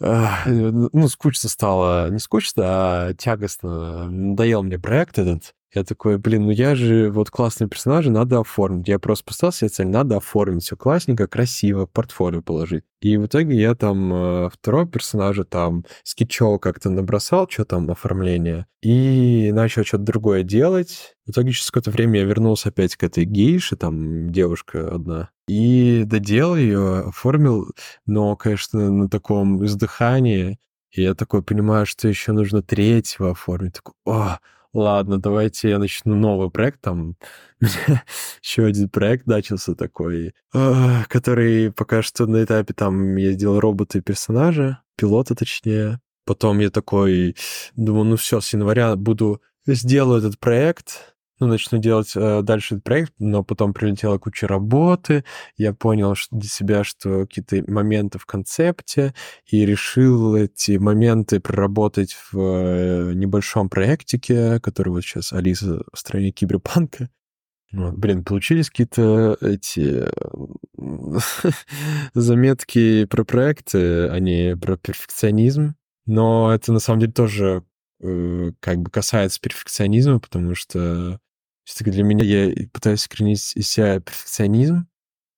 Ну, 0.00 1.08
скучно 1.08 1.48
стало. 1.48 2.10
Не 2.10 2.18
скучно, 2.18 2.62
а 2.66 3.14
тягостно. 3.14 4.10
Надоел 4.10 4.62
мне 4.62 4.78
проект 4.78 5.18
этот. 5.18 5.54
Я 5.74 5.84
такой, 5.84 6.18
блин, 6.18 6.42
ну 6.44 6.50
я 6.50 6.74
же 6.74 7.10
вот 7.10 7.30
классные 7.30 7.68
персонажи, 7.68 8.10
надо 8.10 8.40
оформить. 8.40 8.88
Я 8.88 8.98
просто 8.98 9.24
поставил 9.24 9.52
себе 9.52 9.68
цель, 9.70 9.86
надо 9.86 10.18
оформить 10.18 10.64
все 10.64 10.76
классненько, 10.76 11.26
красиво, 11.26 11.86
портфолио 11.86 12.42
положить. 12.42 12.84
И 13.00 13.16
в 13.16 13.24
итоге 13.24 13.58
я 13.58 13.74
там 13.74 14.12
э, 14.12 14.50
второго 14.50 14.86
персонажа 14.86 15.44
там 15.44 15.84
скетчово 16.04 16.58
как-то 16.58 16.90
набросал, 16.90 17.48
что 17.48 17.64
там 17.64 17.90
оформление, 17.90 18.66
и 18.82 19.50
начал 19.54 19.82
что-то 19.84 20.04
другое 20.04 20.42
делать. 20.42 21.16
В 21.26 21.30
итоге 21.30 21.52
через 21.52 21.70
какое-то 21.70 21.90
время 21.90 22.20
я 22.20 22.26
вернулся 22.26 22.68
опять 22.68 22.94
к 22.96 23.02
этой 23.02 23.24
гейше, 23.24 23.76
там 23.76 24.30
девушка 24.30 24.94
одна, 24.94 25.30
и 25.48 26.02
доделал 26.04 26.56
ее, 26.56 26.98
оформил, 27.08 27.72
но, 28.04 28.36
конечно, 28.36 28.90
на 28.90 29.08
таком 29.08 29.64
издыхании. 29.64 30.58
И 30.90 31.02
я 31.02 31.14
такой 31.14 31.42
понимаю, 31.42 31.86
что 31.86 32.08
еще 32.08 32.32
нужно 32.32 32.62
третьего 32.62 33.30
оформить. 33.30 33.74
Такой, 33.74 33.94
о, 34.04 34.38
ладно, 34.72 35.18
давайте 35.18 35.70
я 35.70 35.78
начну 35.78 36.14
новый 36.14 36.50
проект, 36.50 36.80
там 36.80 37.16
еще 38.42 38.64
один 38.64 38.88
проект 38.88 39.26
начался 39.26 39.74
такой, 39.74 40.34
а, 40.54 41.04
который 41.08 41.72
пока 41.72 42.02
что 42.02 42.26
на 42.26 42.44
этапе 42.44 42.74
там 42.74 43.16
я 43.16 43.32
сделал 43.32 43.60
роботы 43.60 43.98
и 43.98 44.02
персонажа, 44.02 44.82
пилота 44.96 45.34
точнее. 45.34 46.00
Потом 46.24 46.60
я 46.60 46.70
такой 46.70 47.36
думаю, 47.74 48.04
ну 48.04 48.16
все, 48.16 48.40
с 48.40 48.52
января 48.52 48.94
буду 48.96 49.42
сделаю 49.66 50.18
этот 50.18 50.38
проект, 50.38 51.11
ну, 51.46 51.52
начну 51.52 51.78
делать 51.78 52.12
э, 52.14 52.42
дальше 52.42 52.74
этот 52.74 52.84
проект, 52.84 53.12
но 53.18 53.42
потом 53.42 53.72
прилетела 53.72 54.18
куча 54.18 54.46
работы, 54.46 55.24
я 55.56 55.72
понял 55.72 56.14
что 56.14 56.36
для 56.36 56.48
себя, 56.48 56.84
что 56.84 57.26
какие-то 57.26 57.70
моменты 57.70 58.18
в 58.18 58.26
концепте, 58.26 59.14
и 59.46 59.66
решил 59.66 60.36
эти 60.36 60.76
моменты 60.78 61.40
проработать 61.40 62.16
в 62.30 62.38
э, 62.38 63.12
небольшом 63.14 63.68
проектике, 63.68 64.60
который 64.60 64.90
вот 64.90 65.02
сейчас 65.02 65.32
Алиса 65.32 65.82
в 65.92 65.98
стране 65.98 66.30
киберпанка. 66.30 67.08
Вот, 67.72 67.94
блин, 67.94 68.22
получились 68.22 68.68
какие-то 68.68 69.36
эти 69.40 70.04
заметки 72.14 73.06
про 73.06 73.24
проекты, 73.24 74.08
а 74.08 74.18
не 74.18 74.56
про 74.56 74.76
перфекционизм. 74.76 75.74
Но 76.04 76.52
это 76.52 76.72
на 76.72 76.80
самом 76.80 77.00
деле 77.00 77.12
тоже 77.12 77.64
э, 78.02 78.52
как 78.60 78.78
бы 78.78 78.90
касается 78.90 79.40
перфекционизма, 79.40 80.20
потому 80.20 80.54
что 80.54 81.18
все-таки 81.64 81.90
для 81.90 82.02
меня 82.02 82.24
я 82.24 82.68
пытаюсь 82.72 83.02
искоренить 83.02 83.52
из 83.54 83.68
себя 83.68 84.00
перфекционизм, 84.00 84.86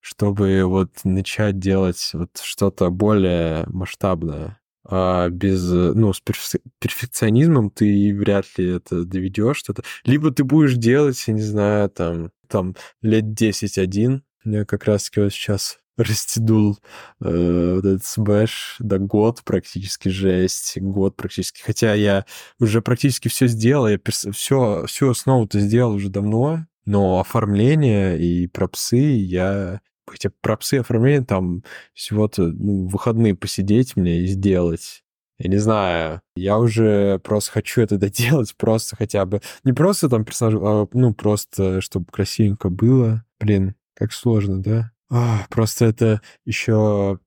чтобы 0.01 0.65
вот 0.65 0.91
начать 1.05 1.59
делать 1.59 2.11
вот 2.13 2.31
что-то 2.43 2.91
более 2.91 3.65
масштабное. 3.69 4.59
А 4.87 5.31
без, 5.31 5.63
ну, 5.71 6.13
с 6.13 6.21
перфекционизмом 6.21 7.71
ты 7.71 8.15
вряд 8.15 8.47
ли 8.59 8.69
это 8.69 9.05
доведешь 9.05 9.57
что-то. 9.57 9.83
Либо 10.05 10.31
ты 10.31 10.45
будешь 10.45 10.75
делать, 10.75 11.23
я 11.27 11.33
не 11.33 11.41
знаю, 11.41 11.89
там, 11.89 12.33
там 12.49 12.77
лет 13.01 13.25
10-1. 13.25 14.21
Я 14.45 14.67
как 14.67 14.85
раз-таки 14.85 15.21
вот 15.21 15.33
сейчас 15.33 15.79
растянул 15.97 16.79
э, 17.21 17.75
вот 17.77 17.85
этот 17.85 18.05
смеш 18.05 18.77
до 18.79 18.99
год 18.99 19.43
практически 19.45 20.09
жесть, 20.09 20.79
год 20.81 21.17
практически. 21.17 21.63
Хотя 21.63 21.95
я 21.95 22.25
уже 22.59 22.83
практически 22.83 23.29
все 23.29 23.47
сделал, 23.47 23.89
я 23.89 23.99
перс... 23.99 24.27
все, 24.33 24.85
всю 24.87 25.11
основу-то 25.11 25.61
сделал 25.61 25.95
уже 25.95 26.09
давно, 26.09 26.67
но 26.85 27.21
оформление 27.21 28.19
и 28.19 28.47
пропсы 28.47 28.97
я... 28.97 29.81
Хотя 30.07 30.31
пропсы 30.43 30.75
оформление 30.75 31.25
там 31.25 31.65
всего-то 31.95 32.43
ну, 32.43 32.87
выходные 32.87 33.35
посидеть 33.35 33.97
мне 33.97 34.21
и 34.21 34.27
сделать. 34.27 35.03
Я 35.39 35.51
не 35.51 35.57
знаю, 35.57 36.21
я 36.37 36.59
уже 36.59 37.19
просто 37.21 37.53
хочу 37.53 37.81
это 37.81 37.97
доделать, 37.97 38.55
просто 38.59 38.97
хотя 38.97 39.25
бы... 39.27 39.41
Не 39.65 39.73
просто 39.73 40.09
там 40.09 40.25
персонаж, 40.25 40.55
а 40.61 40.87
ну 40.93 41.15
просто, 41.15 41.81
чтобы 41.81 42.07
красивенько 42.13 42.69
было. 42.69 43.25
Блин, 43.41 43.75
как 43.95 44.13
сложно, 44.13 44.63
да? 44.63 44.94
А, 45.11 45.47
просто 45.51 45.87
это 45.87 46.21
еще 46.45 47.19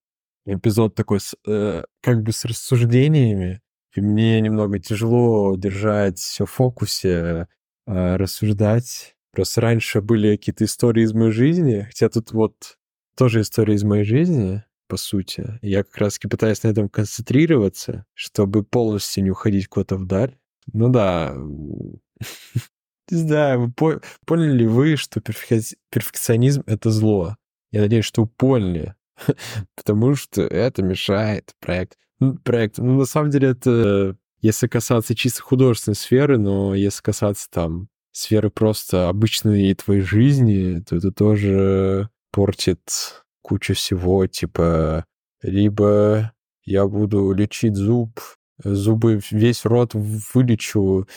эпизод 0.46 0.96
такой 0.96 1.20
с, 1.20 1.36
э, 1.46 1.84
как 2.02 2.24
бы 2.24 2.32
с 2.32 2.46
рассуждениями. 2.46 3.62
И 3.96 4.02
мне 4.02 4.40
немного 4.42 4.80
тяжело 4.80 5.56
держать 5.56 6.20
все 6.20 6.46
в 6.46 6.52
фокусе, 6.52 7.48
э, 7.88 8.16
рассуждать. 8.16 9.16
Просто 9.32 9.62
раньше 9.62 10.02
были 10.02 10.36
какие-то 10.36 10.66
истории 10.66 11.04
из 11.04 11.14
моей 11.14 11.32
жизни, 11.32 11.82
хотя 11.88 12.10
тут 12.10 12.32
вот 12.32 12.78
тоже 13.16 13.42
история 13.42 13.76
из 13.76 13.84
моей 13.84 14.04
жизни, 14.04 14.64
по 14.88 14.98
сути. 14.98 15.60
Я 15.62 15.84
как 15.84 15.98
раз-таки 15.98 16.28
пытаюсь 16.28 16.64
на 16.64 16.70
этом 16.70 16.90
концентрироваться, 16.90 18.06
чтобы 18.14 18.64
полностью 18.64 19.24
не 19.24 19.32
уходить 19.32 19.68
куда-то 19.68 19.98
вдаль. 19.98 20.38
Ну 20.74 20.90
да, 20.90 21.36
не 23.10 23.18
знаю, 23.18 23.62
вы 23.62 23.72
по 23.72 24.02
поняли 24.26 24.60
ли 24.60 24.68
вы, 24.68 24.96
что 24.96 25.22
перфекционизм— 25.22 26.64
это 26.68 26.92
зло? 26.92 27.36
Я 27.78 27.84
надеюсь, 27.84 28.06
что 28.06 28.24
вы 28.24 28.28
поняли, 28.28 28.96
потому 29.76 30.16
что 30.16 30.42
это 30.42 30.82
мешает 30.82 31.54
проект. 31.60 31.96
Проект, 32.44 32.80
ну, 32.80 32.98
на 32.98 33.06
самом 33.06 33.30
деле, 33.30 33.50
это 33.50 34.18
если 34.42 34.66
касаться 34.66 35.14
чисто 35.14 35.44
художественной 35.44 35.94
сферы, 35.94 36.40
но 36.40 36.74
если 36.74 37.04
касаться 37.04 37.48
там 37.52 37.90
сферы 38.12 38.50
просто 38.50 39.10
обычной 39.10 39.76
твоей 39.76 40.02
жизни, 40.02 40.80
то 40.90 40.96
это 40.96 41.12
тоже 41.12 42.10
портит 42.32 43.24
кучу 43.44 43.76
всего, 43.76 44.26
типа, 44.26 45.06
либо 45.44 46.34
я 46.64 46.88
буду 46.88 47.32
лечить 47.32 47.76
зуб, 47.76 48.20
зубы 48.64 49.22
весь 49.30 49.66
рот 49.66 49.92
вылечу, 49.94 51.08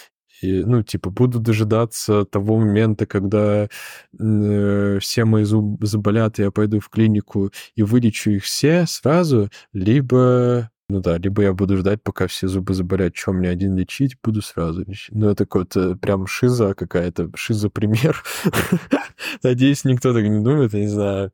и, 0.42 0.64
ну, 0.64 0.83
типа, 0.83 1.11
буду 1.11 1.38
дожидаться 1.38 2.24
того 2.24 2.59
момента, 2.59 3.07
когда 3.07 3.68
э, 4.18 4.98
все 5.00 5.24
мои 5.24 5.44
зубы 5.44 5.87
заболят, 5.87 6.38
я 6.38 6.50
пойду 6.50 6.81
в 6.81 6.88
клинику 6.88 7.50
и 7.74 7.83
вылечу 7.83 8.31
их 8.31 8.44
все 8.44 8.87
сразу, 8.87 9.50
либо 9.72 10.70
ну 10.90 11.00
да, 11.00 11.18
либо 11.18 11.42
я 11.42 11.53
буду 11.53 11.76
ждать, 11.76 12.03
пока 12.03 12.26
все 12.26 12.48
зубы 12.48 12.74
заболят, 12.74 13.14
чем 13.14 13.37
мне 13.37 13.48
один 13.48 13.76
лечить, 13.76 14.16
буду 14.22 14.42
сразу 14.42 14.85
лечить. 14.85 15.14
Ну, 15.14 15.31
это 15.31 15.44
какой-то 15.44 15.94
прям 15.94 16.26
шиза 16.26 16.74
какая-то, 16.74 17.31
шиза-пример. 17.37 18.24
Надеюсь, 19.44 19.85
никто 19.85 20.12
так 20.12 20.24
не 20.24 20.42
думает, 20.42 20.74
я 20.74 20.81
не 20.81 20.88
знаю. 20.88 21.33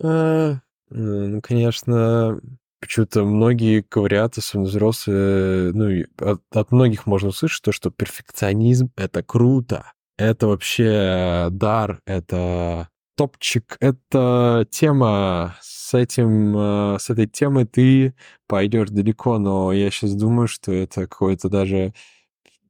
А, 0.00 0.56
ну, 0.90 1.40
конечно, 1.42 2.40
Почему-то 2.82 3.24
многие 3.24 3.84
говорят, 3.88 4.36
особенно 4.36 4.66
взрослые, 4.66 5.72
ну, 5.72 6.04
от, 6.18 6.42
от 6.52 6.72
многих 6.72 7.06
можно 7.06 7.28
услышать 7.28 7.62
то, 7.62 7.70
что 7.70 7.90
перфекционизм— 7.90 8.90
это 8.96 9.22
круто, 9.22 9.92
это 10.18 10.48
вообще 10.48 11.46
дар, 11.52 12.00
это 12.06 12.88
топчик, 13.16 13.76
это 13.78 14.66
тема, 14.68 15.54
с 15.60 15.94
этим, 15.94 16.56
э, 16.56 16.98
с 16.98 17.08
этой 17.08 17.28
темой 17.28 17.66
ты 17.66 18.14
пойдешь 18.48 18.88
далеко, 18.90 19.38
но 19.38 19.72
я 19.72 19.88
сейчас 19.92 20.14
думаю, 20.14 20.48
что 20.48 20.72
это 20.72 21.02
какое-то 21.02 21.48
даже 21.48 21.94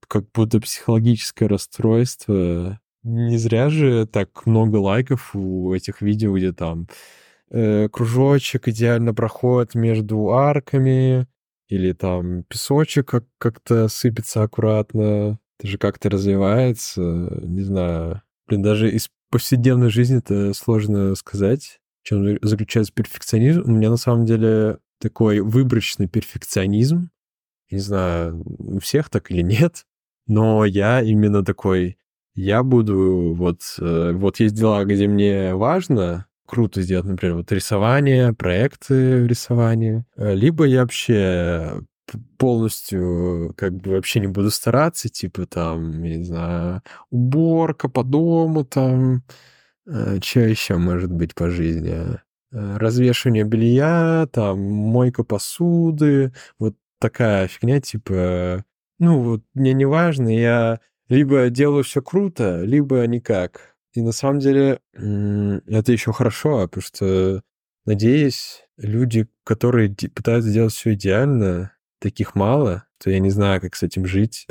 как 0.08 0.24
будто 0.34 0.60
психологическое 0.60 1.46
расстройство. 1.46 2.78
Не 3.02 3.38
зря 3.38 3.70
же 3.70 4.06
так 4.06 4.44
много 4.44 4.76
лайков 4.76 5.34
у 5.34 5.72
этих 5.72 6.02
видео, 6.02 6.36
где 6.36 6.52
там 6.52 6.86
э, 7.52 7.88
кружочек 7.88 8.68
идеально 8.68 9.14
проходит 9.14 9.74
между 9.74 10.30
арками, 10.30 11.26
или 11.68 11.92
там 11.92 12.42
песочек 12.44 13.08
как- 13.08 13.26
как-то 13.38 13.88
сыпется 13.88 14.42
аккуратно, 14.42 15.38
это 15.58 15.68
же 15.68 15.78
как-то 15.78 16.10
развивается, 16.10 17.00
не 17.42 17.62
знаю. 17.62 18.22
Блин, 18.48 18.62
даже 18.62 18.90
из 18.90 19.08
повседневной 19.30 19.90
жизни 19.90 20.18
это 20.18 20.52
сложно 20.54 21.14
сказать, 21.14 21.80
в 22.02 22.08
чем 22.08 22.38
заключается 22.42 22.92
перфекционизм. 22.92 23.62
У 23.64 23.70
меня 23.70 23.90
на 23.90 23.96
самом 23.96 24.26
деле 24.26 24.78
такой 25.00 25.40
выборочный 25.40 26.08
перфекционизм. 26.08 27.10
Не 27.70 27.78
знаю, 27.78 28.42
у 28.44 28.78
всех 28.80 29.08
так 29.08 29.30
или 29.30 29.42
нет, 29.42 29.84
но 30.26 30.64
я 30.64 31.00
именно 31.00 31.44
такой, 31.44 31.96
я 32.34 32.62
буду 32.62 33.34
вот, 33.34 33.60
э, 33.78 34.12
вот 34.12 34.40
есть 34.40 34.54
дела, 34.54 34.84
где 34.84 35.08
мне 35.08 35.54
важно, 35.54 36.26
круто 36.52 36.82
сделать, 36.82 37.06
например, 37.06 37.36
вот 37.36 37.50
рисование, 37.50 38.34
проекты 38.34 39.26
рисования, 39.26 40.04
э, 40.16 40.34
либо 40.34 40.64
я 40.64 40.82
вообще 40.82 41.80
полностью 42.36 43.54
как 43.56 43.72
бы 43.72 43.92
вообще 43.92 44.20
не 44.20 44.26
буду 44.26 44.50
стараться, 44.50 45.08
типа 45.08 45.46
там, 45.46 46.02
не 46.02 46.22
знаю, 46.22 46.82
уборка 47.10 47.88
по 47.88 48.04
дому 48.04 48.66
там, 48.66 49.22
э, 49.86 50.18
что 50.22 50.40
еще 50.40 50.76
может 50.76 51.10
быть 51.10 51.34
по 51.34 51.48
жизни? 51.48 52.20
Э, 52.52 52.76
развешивание 52.76 53.44
белья, 53.44 54.28
там, 54.30 54.60
мойка 54.60 55.24
посуды, 55.24 56.34
вот 56.58 56.74
такая 57.00 57.48
фигня, 57.48 57.80
типа, 57.80 58.62
ну 58.98 59.20
вот 59.20 59.42
мне 59.54 59.72
не 59.72 59.86
важно, 59.86 60.28
я 60.28 60.80
либо 61.08 61.48
делаю 61.48 61.82
все 61.82 62.02
круто, 62.02 62.60
либо 62.62 63.06
никак. 63.06 63.71
И 63.94 64.02
на 64.02 64.12
самом 64.12 64.38
деле 64.38 64.80
это 64.94 65.92
еще 65.92 66.12
хорошо, 66.12 66.62
потому 66.62 66.82
что, 66.82 67.42
надеюсь, 67.84 68.64
люди, 68.78 69.28
которые 69.44 69.94
пытаются 70.14 70.50
сделать 70.50 70.72
все 70.72 70.94
идеально, 70.94 71.72
таких 72.02 72.34
мало, 72.34 72.84
то 72.98 73.10
я 73.10 73.20
не 73.20 73.30
знаю, 73.30 73.60
как 73.60 73.76
с 73.76 73.82
этим 73.82 74.06
жить. 74.06 74.46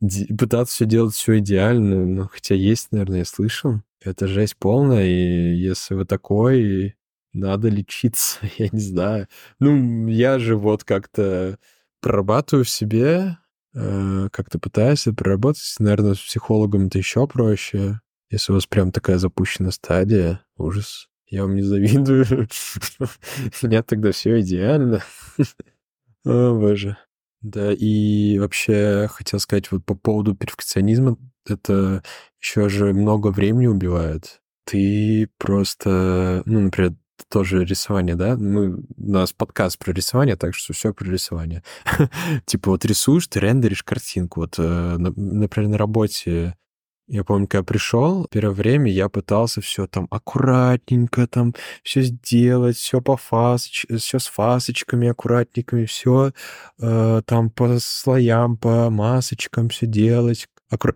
Пытаться 0.38 0.74
все 0.74 0.86
делать 0.86 1.14
все 1.14 1.38
идеально, 1.38 2.06
ну, 2.06 2.28
хотя 2.28 2.54
есть, 2.54 2.92
наверное, 2.92 3.18
я 3.18 3.24
слышал. 3.24 3.82
Это 4.02 4.28
жесть 4.28 4.56
полная, 4.56 5.04
и 5.04 5.54
если 5.54 5.94
вы 5.94 6.04
такой, 6.04 6.96
надо 7.32 7.68
лечиться, 7.68 8.38
я 8.58 8.68
не 8.70 8.80
знаю. 8.80 9.28
Ну, 9.58 10.08
я 10.08 10.38
же 10.38 10.56
вот 10.56 10.84
как-то 10.84 11.58
прорабатываю 12.00 12.64
в 12.64 12.70
себе, 12.70 13.38
э, 13.74 14.28
как-то 14.32 14.58
пытаюсь 14.58 15.06
это 15.06 15.16
проработать. 15.16 15.74
Наверное, 15.78 16.14
с 16.14 16.20
психологом 16.20 16.86
это 16.86 16.98
еще 16.98 17.26
проще. 17.26 18.00
Если 18.36 18.52
у 18.52 18.56
вас 18.56 18.66
прям 18.66 18.92
такая 18.92 19.16
запущенная 19.16 19.70
стадия, 19.70 20.44
ужас. 20.58 21.08
Я 21.26 21.44
вам 21.44 21.56
не 21.56 21.62
завидую. 21.62 22.26
У 23.62 23.66
меня 23.66 23.82
тогда 23.82 24.12
все 24.12 24.40
идеально. 24.40 25.02
О, 26.26 26.54
боже. 26.54 26.98
Да, 27.40 27.72
и 27.72 28.38
вообще 28.38 29.08
хотел 29.10 29.40
сказать 29.40 29.72
вот 29.72 29.86
по 29.86 29.94
поводу 29.94 30.34
перфекционизма, 30.34 31.16
это 31.48 32.02
еще 32.38 32.68
же 32.68 32.92
много 32.92 33.28
времени 33.28 33.68
убивает. 33.68 34.42
Ты 34.66 35.30
просто, 35.38 36.42
ну, 36.44 36.60
например, 36.60 36.92
тоже 37.30 37.64
рисование, 37.64 38.16
да? 38.16 38.36
Мы, 38.36 38.74
у 38.74 38.84
нас 38.98 39.32
подкаст 39.32 39.78
про 39.78 39.92
рисование, 39.92 40.36
так 40.36 40.54
что 40.54 40.74
все 40.74 40.92
про 40.92 41.10
рисование. 41.10 41.62
типа 42.44 42.72
вот 42.72 42.84
рисуешь, 42.84 43.28
ты 43.28 43.40
рендеришь 43.40 43.82
картинку. 43.82 44.40
Вот, 44.40 44.56
э, 44.58 44.96
например, 44.98 45.70
на 45.70 45.78
работе 45.78 46.54
я 47.08 47.22
помню, 47.22 47.46
когда 47.46 47.62
пришел, 47.62 48.26
первое 48.30 48.54
время 48.54 48.90
я 48.90 49.08
пытался 49.08 49.60
все 49.60 49.86
там 49.86 50.08
аккуратненько 50.10 51.28
там 51.28 51.54
все 51.82 52.02
сделать, 52.02 52.76
все 52.76 53.00
по 53.00 53.16
фасоч... 53.16 53.86
все 53.96 54.18
с 54.18 54.26
фасочками 54.26 55.08
аккуратненькими, 55.08 55.84
все 55.84 56.32
э, 56.80 57.22
там 57.24 57.50
по 57.50 57.78
слоям, 57.78 58.56
по 58.56 58.90
масочкам 58.90 59.68
все 59.68 59.86
делать. 59.86 60.48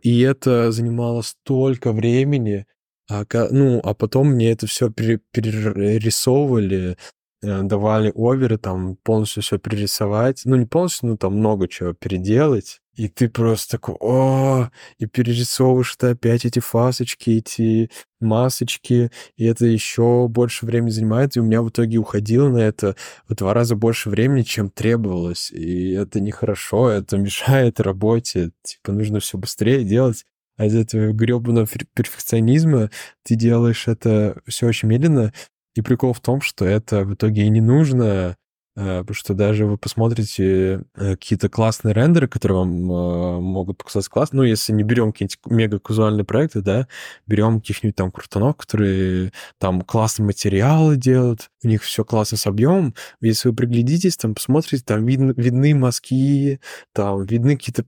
И 0.03 0.21
это 0.21 0.73
занимало 0.73 1.23
столько 1.23 1.93
времени, 1.93 2.67
а, 3.09 3.25
ну, 3.51 3.81
а 3.83 3.95
потом 3.95 4.33
мне 4.33 4.53
это 4.53 4.67
все 4.67 4.91
перерисовывали, 4.91 6.97
давали 7.43 8.13
оверы, 8.15 8.59
там 8.59 8.97
полностью 8.97 9.43
все 9.43 9.59
перерисовать. 9.59 10.43
Ну, 10.45 10.57
не 10.57 10.67
полностью, 10.67 11.11
ну, 11.11 11.17
там 11.17 11.37
много 11.37 11.69
чего 11.69 11.93
переделать. 11.93 12.81
И 12.95 13.09
ты 13.09 13.31
просто 13.31 13.79
такой, 13.79 13.97
о, 14.01 14.69
и 14.99 15.07
перерисовываешь 15.07 15.97
ты 15.97 16.09
опять 16.09 16.45
эти 16.45 16.59
фасочки, 16.59 17.31
эти 17.31 17.91
масочки, 18.21 19.11
и 19.37 19.45
это 19.47 19.65
еще 19.65 20.29
больше 20.29 20.67
времени 20.67 20.91
занимает, 20.91 21.35
и 21.35 21.41
у 21.41 21.45
меня 21.45 21.63
в 21.63 21.71
итоге 21.71 21.97
уходило 21.97 22.51
на 22.51 22.59
это 22.59 22.97
в 23.27 23.35
два 23.35 23.55
раза 23.55 23.75
больше 23.75 24.11
времени, 24.11 24.43
чем 24.43 24.69
требовалось. 24.69 25.51
И 25.51 25.93
это 25.93 26.21
нехорошо, 26.21 26.91
это 26.91 27.17
мешает 27.19 27.81
работе. 27.81 28.51
Типа 28.63 28.93
нужно 28.93 29.21
все 29.21 29.39
быстрее 29.39 29.85
делать. 29.85 30.27
А 30.59 30.67
из 30.67 30.77
этого 30.77 31.13
гребаного 31.13 31.67
перфекционизма 31.95 32.91
ты 33.23 33.35
делаешь 33.35 33.89
это 33.89 34.43
все 34.47 34.67
очень 34.67 34.89
медленно. 34.89 35.33
И 35.75 35.83
прикол 35.83 36.13
в 36.13 36.21
том, 36.21 36.41
что 36.41 36.65
это 36.65 37.05
в 37.05 37.15
итоге 37.15 37.43
и 37.43 37.49
не 37.49 37.61
нужно, 37.61 38.37
Э, 38.77 39.01
потому 39.01 39.15
что 39.15 39.35
даже 39.35 39.67
вы 39.67 39.77
посмотрите 39.77 40.85
э, 40.95 41.11
какие-то 41.17 41.49
классные 41.49 41.93
рендеры, 41.93 42.29
которые 42.29 42.59
вам 42.59 42.71
э, 42.91 43.41
могут 43.41 43.79
показаться 43.79 44.11
классно, 44.11 44.39
ну, 44.39 44.43
если 44.45 44.73
не 44.73 44.85
берем 44.85 45.13
какие-нибудь 45.13 45.39
мега-казуальные 45.47 46.25
проекты, 46.25 46.63
да, 46.63 46.87
берем 47.27 47.61
каких-нибудь 47.61 47.97
там 47.97 48.11
крутанов, 48.11 48.57
которые 48.57 49.33
там 49.59 49.83
классные 49.83 50.27
материалы 50.27 50.97
делают, 50.97 51.51
у 51.63 51.69
них 51.69 51.83
все 51.83 52.05
классно 52.05 52.37
с 52.37 52.47
объемом. 52.47 52.95
Если 53.21 53.49
вы 53.49 53.55
приглядитесь, 53.55 54.17
там 54.17 54.35
посмотрите, 54.35 54.85
там 54.85 55.05
видно, 55.05 55.33
видны 55.37 55.75
мазки, 55.75 56.61
там 56.93 57.25
видны 57.25 57.57
какие-то 57.57 57.85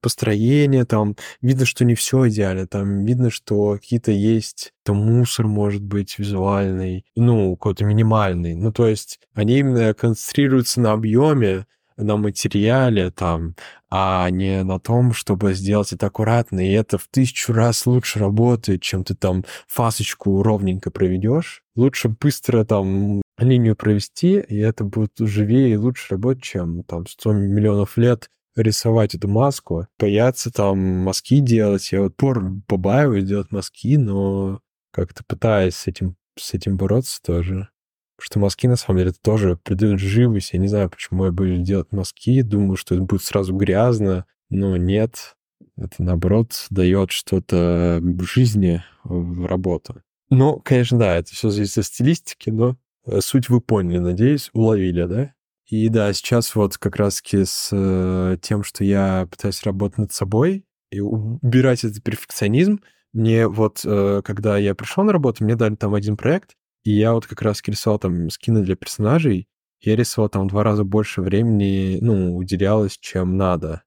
построения, 0.00 0.84
там 0.84 1.16
видно, 1.40 1.66
что 1.66 1.84
не 1.84 1.94
все 1.94 2.28
идеально, 2.28 2.66
там 2.66 3.04
видно, 3.04 3.30
что 3.30 3.74
какие-то 3.74 4.12
есть 4.12 4.72
то 4.82 4.94
мусор 4.94 5.46
может 5.46 5.82
быть 5.82 6.18
визуальный, 6.18 7.04
ну, 7.14 7.54
какой-то 7.56 7.84
минимальный. 7.84 8.54
Ну, 8.54 8.72
то 8.72 8.86
есть 8.86 9.20
они 9.34 9.58
именно 9.58 9.92
концентрируются 9.94 10.80
на 10.80 10.92
объеме, 10.92 11.66
на 12.00 12.16
материале 12.16 13.10
там, 13.10 13.54
а 13.90 14.28
не 14.30 14.62
на 14.62 14.78
том, 14.78 15.12
чтобы 15.12 15.54
сделать 15.54 15.92
это 15.92 16.06
аккуратно. 16.06 16.60
И 16.60 16.72
это 16.72 16.98
в 16.98 17.08
тысячу 17.08 17.52
раз 17.52 17.86
лучше 17.86 18.18
работает, 18.18 18.82
чем 18.82 19.04
ты 19.04 19.14
там 19.14 19.44
фасочку 19.66 20.42
ровненько 20.42 20.90
проведешь. 20.90 21.62
Лучше 21.76 22.08
быстро 22.08 22.64
там 22.64 23.22
линию 23.38 23.76
провести, 23.76 24.40
и 24.40 24.58
это 24.58 24.84
будет 24.84 25.12
живее 25.18 25.72
и 25.72 25.76
лучше 25.76 26.14
работать, 26.14 26.42
чем 26.42 26.84
там 26.84 27.06
100 27.06 27.32
миллионов 27.32 27.96
лет 27.96 28.28
рисовать 28.56 29.14
эту 29.14 29.28
маску, 29.28 29.86
бояться 29.98 30.50
там 30.50 30.78
мазки 30.78 31.40
делать. 31.40 31.90
Я 31.92 32.02
вот 32.02 32.16
пор 32.16 32.42
побаиваюсь 32.66 33.24
делать 33.24 33.50
мазки, 33.50 33.96
но 33.96 34.60
как-то 34.92 35.22
пытаясь 35.24 35.76
с 35.76 35.86
этим, 35.86 36.16
с 36.38 36.54
этим 36.54 36.76
бороться 36.76 37.20
тоже. 37.22 37.68
Что 38.20 38.38
мазки, 38.38 38.66
на 38.66 38.76
самом 38.76 38.98
деле, 38.98 39.12
тоже 39.12 39.56
придают 39.56 40.00
живость. 40.00 40.52
Я 40.52 40.58
не 40.58 40.68
знаю, 40.68 40.90
почему 40.90 41.24
я 41.24 41.32
буду 41.32 41.56
делать 41.58 41.90
мазки. 41.90 42.42
Думаю, 42.42 42.76
что 42.76 42.94
это 42.94 43.04
будет 43.04 43.22
сразу 43.22 43.54
грязно. 43.54 44.26
Но 44.50 44.76
нет. 44.76 45.36
Это, 45.76 46.02
наоборот, 46.02 46.66
дает 46.70 47.10
что-то 47.10 48.02
жизни, 48.20 48.82
в 49.04 49.46
работу. 49.46 50.02
Ну, 50.28 50.60
конечно, 50.60 50.98
да, 50.98 51.16
это 51.16 51.32
все 51.32 51.50
зависит 51.50 51.78
от 51.78 51.86
стилистики, 51.86 52.50
но 52.50 52.76
э, 53.06 53.20
суть 53.20 53.48
вы 53.48 53.60
поняли, 53.60 53.98
надеюсь, 53.98 54.50
уловили, 54.52 55.04
да? 55.04 55.34
И 55.66 55.88
да, 55.88 56.12
сейчас 56.12 56.54
вот 56.54 56.78
как 56.78 56.96
раз-таки 56.96 57.44
с 57.44 57.70
э, 57.72 58.36
тем, 58.42 58.62
что 58.62 58.84
я 58.84 59.26
пытаюсь 59.30 59.62
работать 59.62 59.98
над 59.98 60.12
собой 60.12 60.64
и 60.90 61.00
убирать 61.00 61.84
этот 61.84 62.02
перфекционизм, 62.02 62.80
мне 63.12 63.48
вот, 63.48 63.82
э, 63.84 64.22
когда 64.24 64.56
я 64.56 64.74
пришел 64.74 65.04
на 65.04 65.12
работу, 65.12 65.44
мне 65.44 65.56
дали 65.56 65.74
там 65.74 65.94
один 65.94 66.16
проект, 66.16 66.56
и 66.84 66.92
я 66.92 67.12
вот 67.12 67.26
как 67.26 67.42
раз 67.42 67.62
рисовал 67.66 67.98
там 67.98 68.30
скины 68.30 68.62
для 68.62 68.76
персонажей, 68.76 69.48
я 69.80 69.96
рисовал 69.96 70.28
там 70.28 70.46
в 70.46 70.50
два 70.50 70.62
раза 70.62 70.84
больше 70.84 71.22
времени, 71.22 71.98
ну, 72.00 72.36
уделялось, 72.36 72.98
чем 72.98 73.36
надо. 73.36 73.82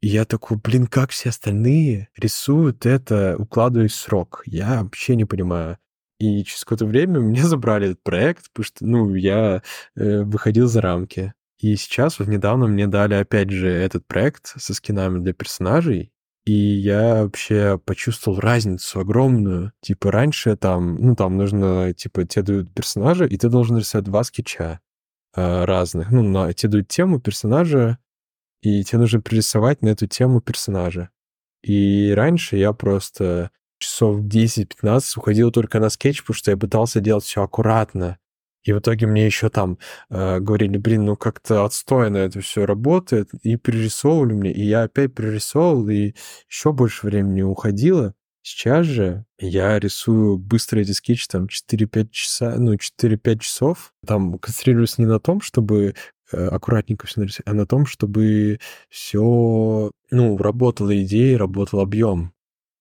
И 0.00 0.08
я 0.08 0.24
такой, 0.24 0.58
блин, 0.58 0.86
как 0.86 1.10
все 1.10 1.30
остальные 1.30 2.08
рисуют 2.16 2.86
это, 2.86 3.36
укладываясь 3.38 3.94
срок? 3.94 4.42
Я 4.46 4.82
вообще 4.82 5.16
не 5.16 5.24
понимаю. 5.24 5.78
И 6.18 6.44
через 6.44 6.64
какое-то 6.64 6.86
время 6.86 7.20
мне 7.20 7.42
забрали 7.44 7.88
этот 7.88 8.02
проект, 8.02 8.50
потому 8.50 8.64
что, 8.64 8.86
ну, 8.86 9.14
я 9.14 9.62
э, 9.96 10.22
выходил 10.22 10.66
за 10.66 10.80
рамки. 10.80 11.32
И 11.58 11.74
сейчас, 11.76 12.18
вот 12.18 12.28
недавно 12.28 12.68
мне 12.68 12.86
дали, 12.86 13.14
опять 13.14 13.50
же, 13.50 13.68
этот 13.68 14.06
проект 14.06 14.54
со 14.60 14.74
скинами 14.74 15.18
для 15.18 15.32
персонажей, 15.32 16.12
и 16.48 16.52
я 16.52 17.24
вообще 17.24 17.78
почувствовал 17.84 18.40
разницу 18.40 19.00
огромную. 19.00 19.72
Типа 19.82 20.10
раньше 20.10 20.56
там, 20.56 20.96
ну 20.96 21.14
там 21.14 21.36
нужно, 21.36 21.92
типа 21.92 22.24
тебе 22.24 22.42
дают 22.42 22.72
персонажа, 22.72 23.26
и 23.26 23.36
ты 23.36 23.50
должен 23.50 23.76
рисовать 23.76 24.06
два 24.06 24.24
скетча 24.24 24.80
э, 25.36 25.64
разных. 25.66 26.10
Ну, 26.10 26.22
на, 26.22 26.54
тебе 26.54 26.72
дают 26.72 26.88
тему 26.88 27.20
персонажа, 27.20 27.98
и 28.62 28.82
тебе 28.82 29.00
нужно 29.00 29.20
пририсовать 29.20 29.82
на 29.82 29.88
эту 29.88 30.06
тему 30.06 30.40
персонажа. 30.40 31.10
И 31.62 32.14
раньше 32.16 32.56
я 32.56 32.72
просто 32.72 33.50
часов 33.78 34.20
10-15 34.22 35.02
уходил 35.16 35.52
только 35.52 35.80
на 35.80 35.90
скетч, 35.90 36.22
потому 36.22 36.34
что 36.34 36.50
я 36.50 36.56
пытался 36.56 37.00
делать 37.00 37.24
все 37.24 37.42
аккуратно. 37.42 38.16
И 38.68 38.72
в 38.74 38.80
итоге 38.80 39.06
мне 39.06 39.24
еще 39.24 39.48
там 39.48 39.78
э, 40.10 40.40
говорили, 40.40 40.76
блин, 40.76 41.06
ну 41.06 41.16
как-то 41.16 41.64
отстойно 41.64 42.18
это 42.18 42.42
все 42.42 42.66
работает, 42.66 43.30
и 43.42 43.56
перерисовывали 43.56 44.34
мне, 44.34 44.52
и 44.52 44.62
я 44.62 44.82
опять 44.82 45.14
перерисовывал, 45.14 45.88
и 45.88 46.12
еще 46.50 46.74
больше 46.74 47.06
времени 47.06 47.40
уходило. 47.40 48.12
Сейчас 48.42 48.84
же 48.84 49.24
я 49.38 49.78
рисую 49.78 50.36
быстро 50.36 50.80
эти 50.80 50.90
скетчи, 50.90 51.28
там, 51.28 51.46
4-5 51.46 52.08
часа, 52.10 52.56
ну, 52.58 52.74
4-5 52.74 53.38
часов. 53.38 53.94
Там 54.06 54.38
концентрируюсь 54.38 54.98
не 54.98 55.06
на 55.06 55.18
том, 55.18 55.40
чтобы 55.40 55.94
э, 56.30 56.46
аккуратненько 56.48 57.06
все 57.06 57.20
нарисовать, 57.20 57.48
а 57.48 57.54
на 57.54 57.66
том, 57.66 57.86
чтобы 57.86 58.60
все, 58.90 59.90
ну, 60.10 60.36
работала 60.36 60.94
идея, 61.02 61.38
работал 61.38 61.80
объем, 61.80 62.34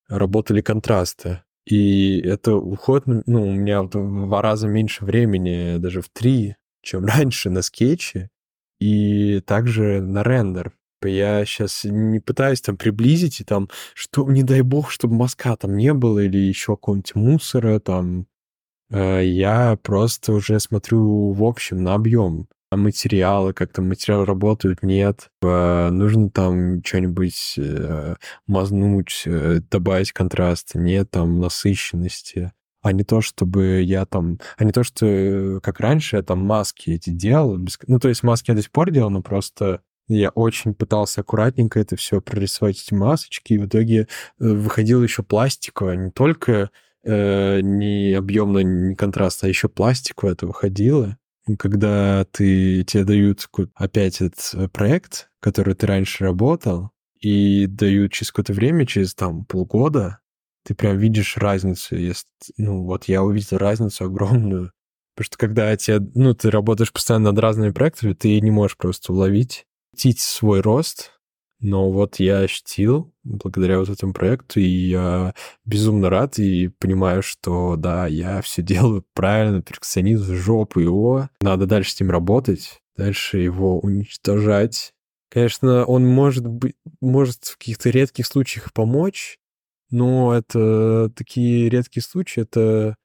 работали 0.10 0.60
контрасты. 0.60 1.44
И 1.68 2.22
это 2.22 2.56
уходит, 2.56 3.08
ну, 3.28 3.46
у 3.46 3.52
меня 3.52 3.82
в 3.82 3.90
два 3.90 4.42
раза 4.42 4.70
меньше 4.70 5.04
времени, 5.04 5.78
даже 5.80 6.02
в 6.02 6.08
три, 6.08 6.56
чем 6.82 7.06
раньше 7.06 7.50
на 7.50 7.62
скетче, 7.62 8.30
и 8.80 9.42
также 9.42 10.02
на 10.02 10.24
рендер. 10.24 10.74
Я 11.04 11.46
сейчас 11.46 11.84
не 11.84 12.22
пытаюсь 12.22 12.62
там 12.62 12.78
приблизить, 12.78 13.42
и 13.42 13.44
там, 13.44 13.70
что, 13.94 14.30
не 14.32 14.44
дай 14.44 14.62
бог, 14.62 14.90
чтобы 14.92 15.16
мазка 15.16 15.58
там 15.58 15.76
не 15.76 15.94
было, 15.94 16.20
или 16.20 16.38
еще 16.38 16.78
какого-нибудь 16.78 17.16
мусора 17.16 17.80
там. 17.80 18.28
Э, 18.90 19.22
я 19.24 19.78
просто 19.84 20.34
уже 20.34 20.60
смотрю 20.62 21.34
в 21.34 21.44
общем 21.44 21.84
на 21.84 21.96
объем. 21.96 22.48
Материалы, 22.72 23.54
как 23.54 23.72
там 23.72 23.88
материалы 23.88 24.26
работают, 24.26 24.84
нет. 24.84 25.30
Э, 25.42 25.90
нужно 25.90 26.30
там 26.30 26.84
что-нибудь 26.84 27.56
э, 27.58 28.16
мазнуть, 28.46 29.24
добавить 29.72 30.12
контраста, 30.12 30.78
нет 30.78 31.10
там 31.12 31.40
насыщенности 31.40 32.52
а 32.84 32.94
не 32.94 33.04
то, 33.04 33.20
чтобы 33.20 33.82
я 33.82 34.06
там... 34.06 34.40
А 34.56 34.64
не 34.64 34.72
то, 34.72 34.84
что 34.84 35.60
как 35.62 35.82
раньше 35.82 36.16
я 36.16 36.22
там 36.22 36.40
маски 36.40 36.92
эти 36.92 37.10
делал. 37.10 37.58
Без... 37.58 37.78
Ну, 37.86 38.00
то 38.00 38.08
есть 38.08 38.24
маски 38.24 38.52
я 38.52 38.56
до 38.56 38.62
сих 38.62 38.72
пор 38.72 38.92
делал, 38.92 39.10
но 39.10 39.22
просто 39.22 39.82
я 40.08 40.30
очень 40.30 40.74
пытался 40.74 41.22
аккуратненько 41.22 41.80
это 41.80 41.96
все 41.98 42.22
прорисовать, 42.22 42.82
эти 42.82 42.94
масочки, 42.94 43.54
и 43.54 43.58
в 43.58 43.66
итоге 43.66 44.02
э, 44.02 44.06
выходило 44.40 45.04
еще 45.04 45.22
пластиковое, 45.22 45.98
не 45.98 46.12
только 46.12 46.72
э, 47.04 47.60
не 47.62 48.14
объемно, 48.14 48.60
не 48.60 48.96
контраст, 48.96 49.44
а 49.44 49.50
еще 49.50 49.68
пластиковое 49.68 50.34
это 50.34 50.48
выходило. 50.48 51.18
Когда 51.56 52.26
ты, 52.26 52.84
тебе 52.84 53.04
дают 53.06 53.48
опять 53.76 54.22
этот 54.22 54.52
э, 54.54 54.68
проект, 54.68 55.30
который 55.40 55.76
ты 55.76 55.88
раньше 55.88 56.26
работал, 56.26 56.92
и 57.20 57.66
дают 57.68 58.12
через 58.12 58.32
какое-то 58.32 58.54
время, 58.54 58.86
через 58.86 59.16
там 59.16 59.46
полгода, 59.46 60.20
ты 60.64 60.76
прям 60.76 60.98
видишь 60.98 61.38
разницу. 61.38 61.96
Если, 61.96 62.28
ну, 62.58 62.84
вот 62.84 63.06
я 63.06 63.24
увидел 63.24 63.58
разницу 63.58 64.06
огромную. 64.06 64.72
Потому 65.16 65.26
что 65.26 65.38
когда 65.38 65.76
тебе, 65.78 66.00
ну, 66.14 66.34
ты 66.34 66.52
работаешь 66.52 66.92
постоянно 66.92 67.32
над 67.32 67.40
разными 67.40 67.72
проектами, 67.72 68.14
ты 68.14 68.40
не 68.42 68.52
можешь 68.52 68.78
просто 68.78 69.14
уловить, 69.14 69.66
свой 70.20 70.62
рост, 70.62 71.17
но 71.60 71.92
вот 71.92 72.20
я 72.20 72.40
ощутил 72.40 73.14
благодаря 73.24 73.80
вот 73.80 73.90
этому 73.90 74.14
проекту, 74.14 74.60
и 74.60 74.68
я 74.68 75.34
безумно 75.66 76.10
рад 76.10 76.38
и 76.40 76.68
понимаю, 76.68 77.24
что 77.24 77.76
да, 77.76 78.08
я 78.08 78.42
все 78.42 78.62
делаю 78.62 79.06
правильно, 79.14 79.62
перфекционизм, 79.62 80.36
жопу 80.36 80.80
его. 80.80 81.30
Надо 81.42 81.66
дальше 81.66 81.92
с 81.92 82.00
ним 82.00 82.12
работать, 82.12 82.80
дальше 82.96 83.40
его 83.40 83.80
уничтожать. 83.80 84.94
Конечно, 85.30 85.86
он 85.86 86.06
может 86.06 86.48
быть, 86.48 86.76
может 87.02 87.46
в 87.46 87.58
каких-то 87.58 87.90
редких 87.90 88.28
случаях 88.28 88.72
помочь, 88.74 89.40
но 89.90 90.34
это 90.34 91.12
такие 91.16 91.70
редкие 91.70 92.04
случаи, 92.04 92.42
это 92.42 92.96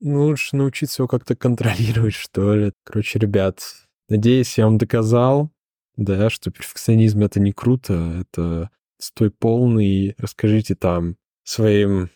ну, 0.00 0.24
лучше 0.24 0.56
научиться 0.56 1.02
его 1.02 1.08
как-то 1.08 1.36
контролировать, 1.36 2.14
что 2.14 2.54
ли. 2.54 2.72
Короче, 2.84 3.18
ребят, 3.18 3.60
надеюсь, 4.08 4.58
я 4.58 4.64
вам 4.64 4.78
доказал, 4.78 5.50
да, 5.96 6.30
что 6.30 6.50
перфекционизм— 6.50 7.22
это 7.24 7.40
не 7.40 7.52
круто, 7.52 7.94
это 8.20 8.70
стой 8.98 9.30
полный, 9.30 10.14
расскажите 10.18 10.74
там 10.74 11.16
своим 11.44 12.10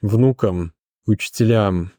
внукам, 0.00 0.72
учителям, 1.06 1.92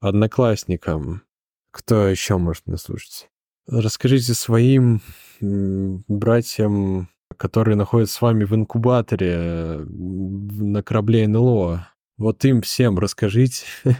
одноклассникам, 0.00 1.22
кто 1.70 2.08
еще 2.08 2.38
может 2.38 2.66
нас 2.66 2.82
слушать. 2.82 3.28
Расскажите 3.66 4.34
своим 4.34 5.00
братьям, 5.40 7.08
которые 7.36 7.76
находятся 7.76 8.16
с 8.16 8.22
вами 8.22 8.44
в 8.44 8.54
инкубаторе 8.54 9.84
на 9.86 10.82
корабле 10.82 11.28
НЛО. 11.28 11.88
Вот 12.18 12.44
им 12.44 12.62
всем 12.62 12.98
расскажите, 12.98 13.64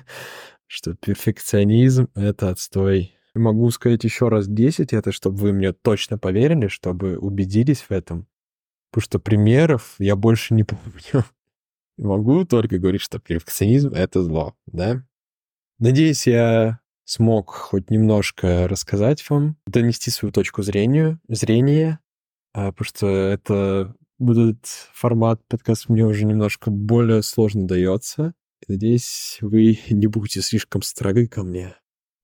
что 0.67 0.95
перфекционизм— 0.95 2.09
это 2.15 2.51
отстой. 2.51 3.15
Могу 3.35 3.71
сказать 3.71 4.05
еще 4.05 4.29
раз 4.29 4.49
10 4.49 4.93
это, 4.93 5.13
чтобы 5.13 5.37
вы 5.37 5.53
мне 5.53 5.73
точно 5.73 6.19
поверили, 6.19 6.69
чтобы 6.69 7.17
убедились 7.17 7.83
в 7.83 7.91
этом. 7.91 8.27
Потому 8.91 9.05
что 9.05 9.19
примеров 9.19 9.95
я 9.99 10.17
больше 10.17 10.55
не 10.55 10.65
помню. 10.65 11.25
Могу 11.97 12.45
только 12.45 12.79
говорить, 12.79 13.03
что 13.03 13.19
перфекционизм— 13.19 13.93
это 13.95 14.23
зло, 14.23 14.55
да? 14.67 15.05
Надеюсь, 15.79 16.27
я 16.27 16.81
смог 17.05 17.51
хоть 17.51 17.91
немножко 17.91 18.69
рассказать 18.69 19.29
вам, 19.29 19.57
донести 19.67 20.11
свою 20.11 20.33
точку 20.33 20.63
зрения, 20.63 21.19
зрения, 21.29 22.01
а, 22.53 22.73
потому 22.73 22.87
что 22.87 23.07
это 23.07 23.95
будет 24.19 24.65
формат 24.93 25.41
подкаста 25.49 25.93
мне 25.93 26.05
уже 26.05 26.25
немножко 26.25 26.71
более 26.71 27.23
сложно 27.23 27.67
дается. 27.67 28.35
Надеюсь, 28.69 29.39
вы 29.41 29.79
не 29.91 30.07
будете 30.07 30.43
слишком 30.43 30.83
строги 30.83 31.27
ко 31.27 31.43
мне. 31.43 31.75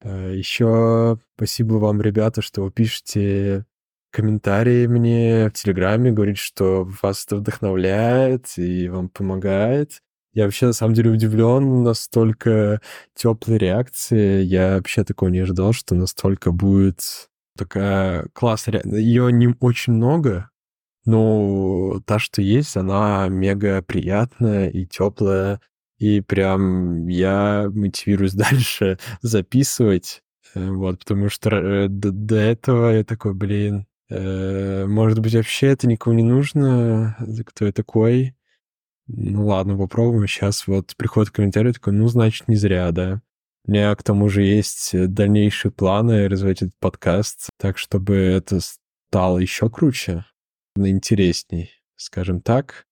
А, 0.02 0.30
Еще 0.30 1.18
спасибо 1.36 1.74
вам, 1.74 2.00
ребята, 2.02 2.42
что 2.42 2.62
вы 2.62 2.70
пишете 2.70 3.64
комментарии 4.10 4.86
мне 4.86 5.48
в 5.48 5.52
Телеграме, 5.52 6.10
говорите, 6.10 6.40
что 6.40 6.88
вас 7.02 7.24
это 7.26 7.36
вдохновляет 7.36 8.56
и 8.56 8.88
вам 8.88 9.08
помогает. 9.08 10.00
Я 10.32 10.44
вообще, 10.44 10.66
на 10.66 10.72
самом 10.72 10.94
деле, 10.94 11.10
удивлен 11.10 11.82
настолько 11.82 12.80
теплой 13.14 13.58
реакции. 13.58 14.42
Я 14.42 14.76
вообще 14.76 15.04
такого 15.04 15.30
не 15.30 15.40
ожидал, 15.40 15.72
что 15.72 15.94
настолько 15.94 16.52
будет 16.52 17.28
такая 17.56 18.28
классная. 18.34 18.82
Ее 18.84 19.32
не 19.32 19.54
очень 19.60 19.94
много, 19.94 20.50
но 21.06 22.00
та, 22.06 22.18
что 22.18 22.42
есть, 22.42 22.76
она 22.76 23.28
мега 23.28 23.82
приятная 23.82 24.68
и 24.68 24.86
теплая. 24.86 25.60
И 25.98 26.20
прям 26.20 27.08
я 27.08 27.70
мотивируюсь 27.72 28.32
дальше 28.34 28.98
записывать. 29.22 30.22
Э, 30.54 30.70
вот, 30.70 31.00
потому 31.00 31.28
что 31.28 31.50
э, 31.50 31.88
до, 31.88 32.10
до 32.12 32.36
этого 32.36 32.90
я 32.90 33.04
такой, 33.04 33.34
блин, 33.34 33.86
э, 34.10 34.86
может 34.86 35.20
быть, 35.20 35.34
вообще 35.34 35.68
это 35.68 35.86
никому 35.86 36.16
не 36.16 36.22
нужно, 36.22 37.16
кто 37.46 37.66
я 37.66 37.72
такой. 37.72 38.34
Ну 39.08 39.46
ладно, 39.46 39.76
попробуем. 39.76 40.26
Сейчас 40.26 40.66
вот 40.66 40.96
приходит 40.96 41.30
комментарий 41.30 41.72
такой, 41.72 41.92
ну, 41.92 42.08
значит, 42.08 42.48
не 42.48 42.56
зря, 42.56 42.90
да. 42.92 43.22
У 43.66 43.72
меня 43.72 43.94
к 43.96 44.02
тому 44.02 44.28
же 44.28 44.42
есть 44.42 44.90
дальнейшие 44.92 45.72
планы 45.72 46.28
развивать 46.28 46.62
этот 46.62 46.78
подкаст 46.78 47.50
так, 47.58 47.78
чтобы 47.78 48.14
это 48.16 48.60
стало 48.60 49.38
еще 49.38 49.68
круче, 49.70 50.24
интересней, 50.76 51.70
скажем 51.96 52.40
так. 52.40 52.86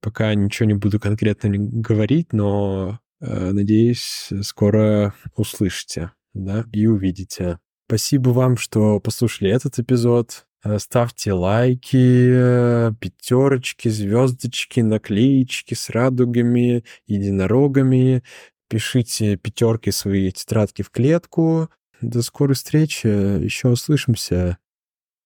Пока 0.00 0.34
ничего 0.34 0.66
не 0.66 0.74
буду 0.74 1.00
конкретно 1.00 1.50
говорить, 1.52 2.32
но 2.32 3.00
э, 3.20 3.50
надеюсь, 3.50 4.30
скоро 4.42 5.14
услышите, 5.34 6.12
да, 6.34 6.64
и 6.72 6.86
увидите. 6.86 7.58
Спасибо 7.86 8.30
вам, 8.30 8.56
что 8.56 9.00
послушали 9.00 9.50
этот 9.50 9.78
эпизод. 9.78 10.46
Э, 10.64 10.78
ставьте 10.78 11.32
лайки, 11.32 12.90
пятерочки, 13.00 13.88
звездочки, 13.88 14.80
наклеечки 14.80 15.74
с 15.74 15.90
радугами, 15.90 16.84
единорогами. 17.06 18.22
Пишите 18.68 19.36
пятерки 19.36 19.90
свои 19.90 20.30
тетрадки 20.30 20.82
в 20.82 20.90
клетку. 20.90 21.70
До 22.00 22.22
скорой 22.22 22.54
встречи. 22.54 23.06
Еще 23.06 23.68
услышимся. 23.68 24.58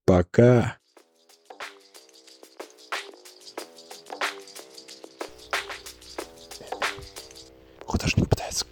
Пока. 0.07 0.79
даже 8.03 8.15
не 8.17 8.25
пытается 8.27 8.65